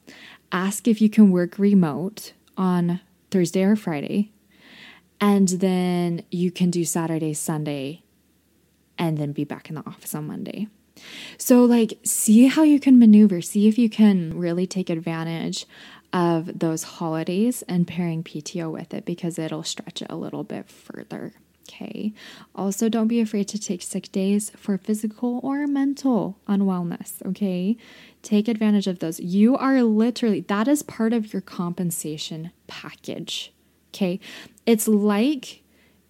Ask 0.52 0.88
if 0.88 1.00
you 1.00 1.08
can 1.08 1.30
work 1.30 1.58
remote 1.58 2.32
on 2.56 3.00
Thursday 3.30 3.62
or 3.62 3.76
Friday. 3.76 4.32
And 5.20 5.48
then 5.48 6.24
you 6.30 6.50
can 6.50 6.70
do 6.70 6.84
Saturday, 6.84 7.34
Sunday, 7.34 8.02
and 8.98 9.16
then 9.16 9.32
be 9.32 9.44
back 9.44 9.68
in 9.68 9.76
the 9.76 9.86
office 9.86 10.14
on 10.14 10.26
Monday. 10.26 10.68
So, 11.38 11.64
like, 11.64 11.98
see 12.04 12.46
how 12.46 12.62
you 12.62 12.80
can 12.80 12.98
maneuver, 12.98 13.40
see 13.40 13.68
if 13.68 13.78
you 13.78 13.88
can 13.88 14.38
really 14.38 14.66
take 14.66 14.90
advantage 14.90 15.66
of 16.12 16.58
those 16.58 16.82
holidays 16.82 17.62
and 17.68 17.86
pairing 17.86 18.24
PTO 18.24 18.70
with 18.70 18.92
it 18.92 19.04
because 19.04 19.38
it'll 19.38 19.62
stretch 19.62 20.02
it 20.02 20.10
a 20.10 20.16
little 20.16 20.44
bit 20.44 20.68
further. 20.68 21.34
Okay. 21.68 22.12
Also, 22.54 22.88
don't 22.88 23.06
be 23.06 23.20
afraid 23.20 23.46
to 23.48 23.58
take 23.58 23.80
sick 23.82 24.10
days 24.10 24.50
for 24.56 24.76
physical 24.76 25.38
or 25.44 25.68
mental 25.68 26.36
unwellness. 26.48 27.24
Okay. 27.24 27.76
Take 28.22 28.48
advantage 28.48 28.88
of 28.88 28.98
those. 28.98 29.20
You 29.20 29.56
are 29.56 29.82
literally, 29.82 30.40
that 30.40 30.66
is 30.66 30.82
part 30.82 31.12
of 31.12 31.32
your 31.32 31.42
compensation 31.42 32.50
package. 32.66 33.52
Okay. 33.94 34.18
It's 34.66 34.88
like 34.88 35.62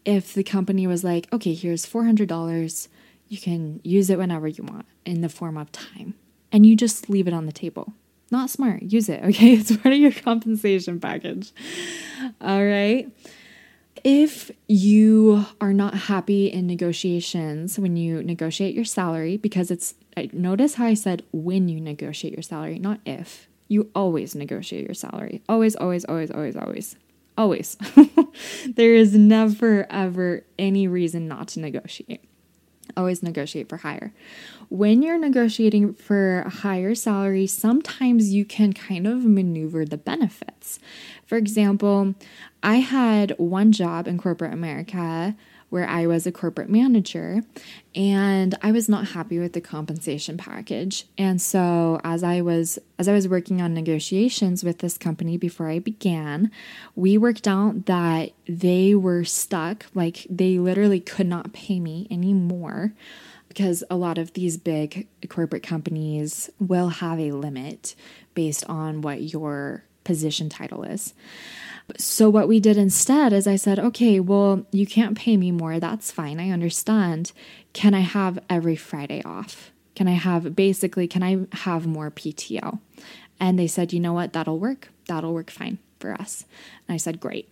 if 0.06 0.32
the 0.32 0.44
company 0.44 0.86
was 0.86 1.04
like, 1.04 1.30
okay, 1.32 1.52
here's 1.52 1.84
$400 1.84 2.88
you 3.30 3.38
can 3.38 3.80
use 3.84 4.10
it 4.10 4.18
whenever 4.18 4.48
you 4.48 4.64
want 4.64 4.86
in 5.06 5.22
the 5.22 5.28
form 5.28 5.56
of 5.56 5.70
time. 5.72 6.14
And 6.52 6.66
you 6.66 6.74
just 6.76 7.08
leave 7.08 7.28
it 7.28 7.32
on 7.32 7.46
the 7.46 7.52
table. 7.52 7.94
Not 8.30 8.50
smart. 8.50 8.82
Use 8.82 9.08
it, 9.08 9.22
okay? 9.24 9.54
It's 9.54 9.74
part 9.74 9.94
of 9.94 10.00
your 10.00 10.12
compensation 10.12 11.00
package. 11.00 11.52
All 12.40 12.64
right. 12.64 13.08
If 14.02 14.50
you 14.66 15.46
are 15.60 15.72
not 15.72 15.94
happy 15.94 16.46
in 16.46 16.66
negotiations 16.66 17.78
when 17.78 17.96
you 17.96 18.22
negotiate 18.22 18.74
your 18.74 18.84
salary, 18.84 19.36
because 19.36 19.70
it's, 19.70 19.94
notice 20.32 20.74
how 20.74 20.86
I 20.86 20.94
said 20.94 21.22
when 21.32 21.68
you 21.68 21.80
negotiate 21.80 22.32
your 22.32 22.42
salary, 22.42 22.78
not 22.78 22.98
if. 23.06 23.46
You 23.68 23.90
always 23.94 24.34
negotiate 24.34 24.86
your 24.86 24.94
salary. 24.94 25.42
Always, 25.48 25.76
always, 25.76 26.04
always, 26.06 26.32
always, 26.32 26.56
always. 26.56 26.96
Always. 27.38 27.76
there 28.66 28.94
is 28.94 29.14
never, 29.14 29.86
ever 29.88 30.44
any 30.58 30.88
reason 30.88 31.28
not 31.28 31.48
to 31.48 31.60
negotiate 31.60 32.29
always 33.00 33.22
negotiate 33.22 33.68
for 33.68 33.78
higher. 33.78 34.12
When 34.68 35.02
you're 35.02 35.18
negotiating 35.18 35.94
for 35.94 36.42
a 36.42 36.50
higher 36.50 36.94
salary, 36.94 37.48
sometimes 37.48 38.32
you 38.32 38.44
can 38.44 38.72
kind 38.72 39.06
of 39.06 39.24
maneuver 39.24 39.84
the 39.84 39.96
benefits. 39.96 40.78
For 41.26 41.36
example, 41.36 42.14
I 42.62 42.76
had 42.76 43.34
one 43.38 43.72
job 43.72 44.06
in 44.06 44.18
corporate 44.18 44.52
America 44.52 45.34
where 45.70 45.88
I 45.88 46.06
was 46.06 46.26
a 46.26 46.32
corporate 46.32 46.68
manager 46.68 47.42
and 47.94 48.56
I 48.60 48.72
was 48.72 48.88
not 48.88 49.08
happy 49.08 49.38
with 49.38 49.52
the 49.52 49.60
compensation 49.60 50.36
package. 50.36 51.06
And 51.16 51.40
so 51.40 52.00
as 52.04 52.22
I 52.22 52.42
was 52.42 52.78
as 52.98 53.08
I 53.08 53.12
was 53.12 53.26
working 53.26 53.62
on 53.62 53.72
negotiations 53.72 54.62
with 54.62 54.78
this 54.78 54.98
company 54.98 55.38
before 55.38 55.68
I 55.68 55.78
began, 55.78 56.50
we 56.94 57.16
worked 57.16 57.48
out 57.48 57.86
that 57.86 58.32
they 58.46 58.94
were 58.94 59.24
stuck, 59.24 59.86
like 59.94 60.26
they 60.28 60.58
literally 60.58 61.00
could 61.00 61.26
not 61.26 61.52
pay 61.52 61.80
me 61.80 62.06
anymore 62.10 62.92
because 63.48 63.82
a 63.90 63.96
lot 63.96 64.18
of 64.18 64.34
these 64.34 64.56
big 64.56 65.08
corporate 65.28 65.62
companies 65.62 66.50
will 66.60 66.88
have 66.88 67.18
a 67.18 67.32
limit 67.32 67.96
based 68.34 68.64
on 68.68 69.00
what 69.02 69.22
your 69.22 69.84
position 70.04 70.48
title 70.48 70.84
is. 70.84 71.14
So, 71.98 72.30
what 72.30 72.48
we 72.48 72.60
did 72.60 72.76
instead 72.76 73.32
is 73.32 73.46
I 73.46 73.56
said, 73.56 73.78
okay, 73.78 74.20
well, 74.20 74.66
you 74.70 74.86
can't 74.86 75.16
pay 75.16 75.36
me 75.36 75.50
more. 75.50 75.80
That's 75.80 76.10
fine. 76.10 76.40
I 76.40 76.50
understand. 76.50 77.32
Can 77.72 77.94
I 77.94 78.00
have 78.00 78.38
every 78.48 78.76
Friday 78.76 79.22
off? 79.24 79.70
Can 79.94 80.08
I 80.08 80.12
have 80.12 80.56
basically, 80.56 81.06
can 81.06 81.22
I 81.22 81.46
have 81.58 81.86
more 81.86 82.10
PTO? 82.10 82.78
And 83.38 83.58
they 83.58 83.66
said, 83.66 83.92
you 83.92 84.00
know 84.00 84.12
what? 84.12 84.32
That'll 84.32 84.58
work. 84.58 84.88
That'll 85.06 85.34
work 85.34 85.50
fine 85.50 85.78
for 85.98 86.12
us. 86.12 86.44
And 86.88 86.94
I 86.94 86.96
said, 86.96 87.20
great. 87.20 87.48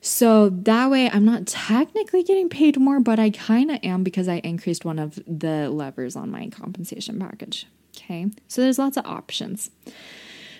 So 0.00 0.48
that 0.48 0.90
way, 0.90 1.10
I'm 1.10 1.24
not 1.24 1.46
technically 1.46 2.22
getting 2.22 2.48
paid 2.48 2.78
more, 2.78 3.00
but 3.00 3.18
I 3.18 3.30
kind 3.30 3.70
of 3.70 3.78
am 3.82 4.04
because 4.04 4.28
I 4.28 4.36
increased 4.36 4.84
one 4.84 4.98
of 4.98 5.18
the 5.26 5.68
levers 5.70 6.16
on 6.16 6.30
my 6.30 6.48
compensation 6.48 7.18
package. 7.18 7.66
Okay. 7.96 8.26
So 8.46 8.62
there's 8.62 8.78
lots 8.78 8.96
of 8.96 9.04
options. 9.06 9.70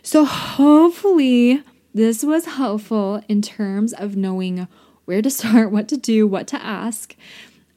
So 0.02 0.24
hopefully, 0.24 1.62
this 1.94 2.22
was 2.22 2.46
helpful 2.46 3.22
in 3.29 3.42
terms 3.42 3.92
of 3.92 4.16
knowing 4.16 4.68
where 5.05 5.22
to 5.22 5.31
start, 5.31 5.70
what 5.70 5.88
to 5.88 5.96
do, 5.96 6.27
what 6.27 6.46
to 6.48 6.62
ask 6.62 7.16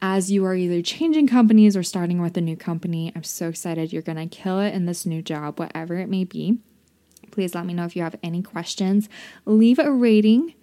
as 0.02 0.32
you 0.32 0.44
are 0.46 0.56
either 0.56 0.82
changing 0.82 1.28
companies 1.28 1.78
or 1.78 1.84
starting 1.84 2.22
with 2.22 2.36
a 2.36 2.42
new 2.42 2.58
company. 2.58 3.12
I'm 3.16 3.24
so 3.24 3.50
excited. 3.50 3.94
You're 3.94 4.02
going 4.02 4.18
to 4.18 4.36
kill 4.36 4.60
it 4.60 4.74
in 4.74 4.86
this 4.86 5.06
new 5.06 5.22
job, 5.22 5.60
whatever 5.60 5.98
it 5.98 6.10
may 6.10 6.24
be. 6.24 6.58
Please 7.30 7.56
let 7.56 7.66
me 7.66 7.74
know 7.74 7.86
if 7.86 7.96
you 7.96 8.02
have 8.04 8.16
any 8.24 8.42
questions. 8.42 9.08
Leave 9.46 9.80
a 9.80 9.92
rating 9.92 10.56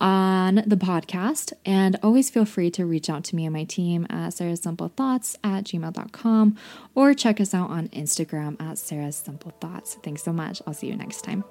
on 0.00 0.56
the 0.66 0.76
podcast 0.76 1.52
and 1.64 1.98
always 2.02 2.30
feel 2.30 2.44
free 2.44 2.70
to 2.70 2.86
reach 2.86 3.10
out 3.10 3.22
to 3.24 3.36
me 3.36 3.44
and 3.44 3.52
my 3.52 3.64
team 3.64 4.06
at 4.08 4.30
Sarah's 4.30 4.62
Simple 4.62 4.88
Thoughts 4.88 5.36
at 5.44 5.64
gmail.com 5.64 6.56
or 6.94 7.14
check 7.14 7.40
us 7.40 7.54
out 7.54 7.70
on 7.70 7.88
Instagram 7.88 8.60
at 8.60 8.78
Sarah's 8.78 9.16
Simple 9.16 9.52
Thoughts. 9.60 9.98
Thanks 10.02 10.22
so 10.22 10.32
much. 10.32 10.62
I'll 10.66 10.74
see 10.74 10.86
you 10.86 10.96
next 10.96 11.22
time. 11.22 11.44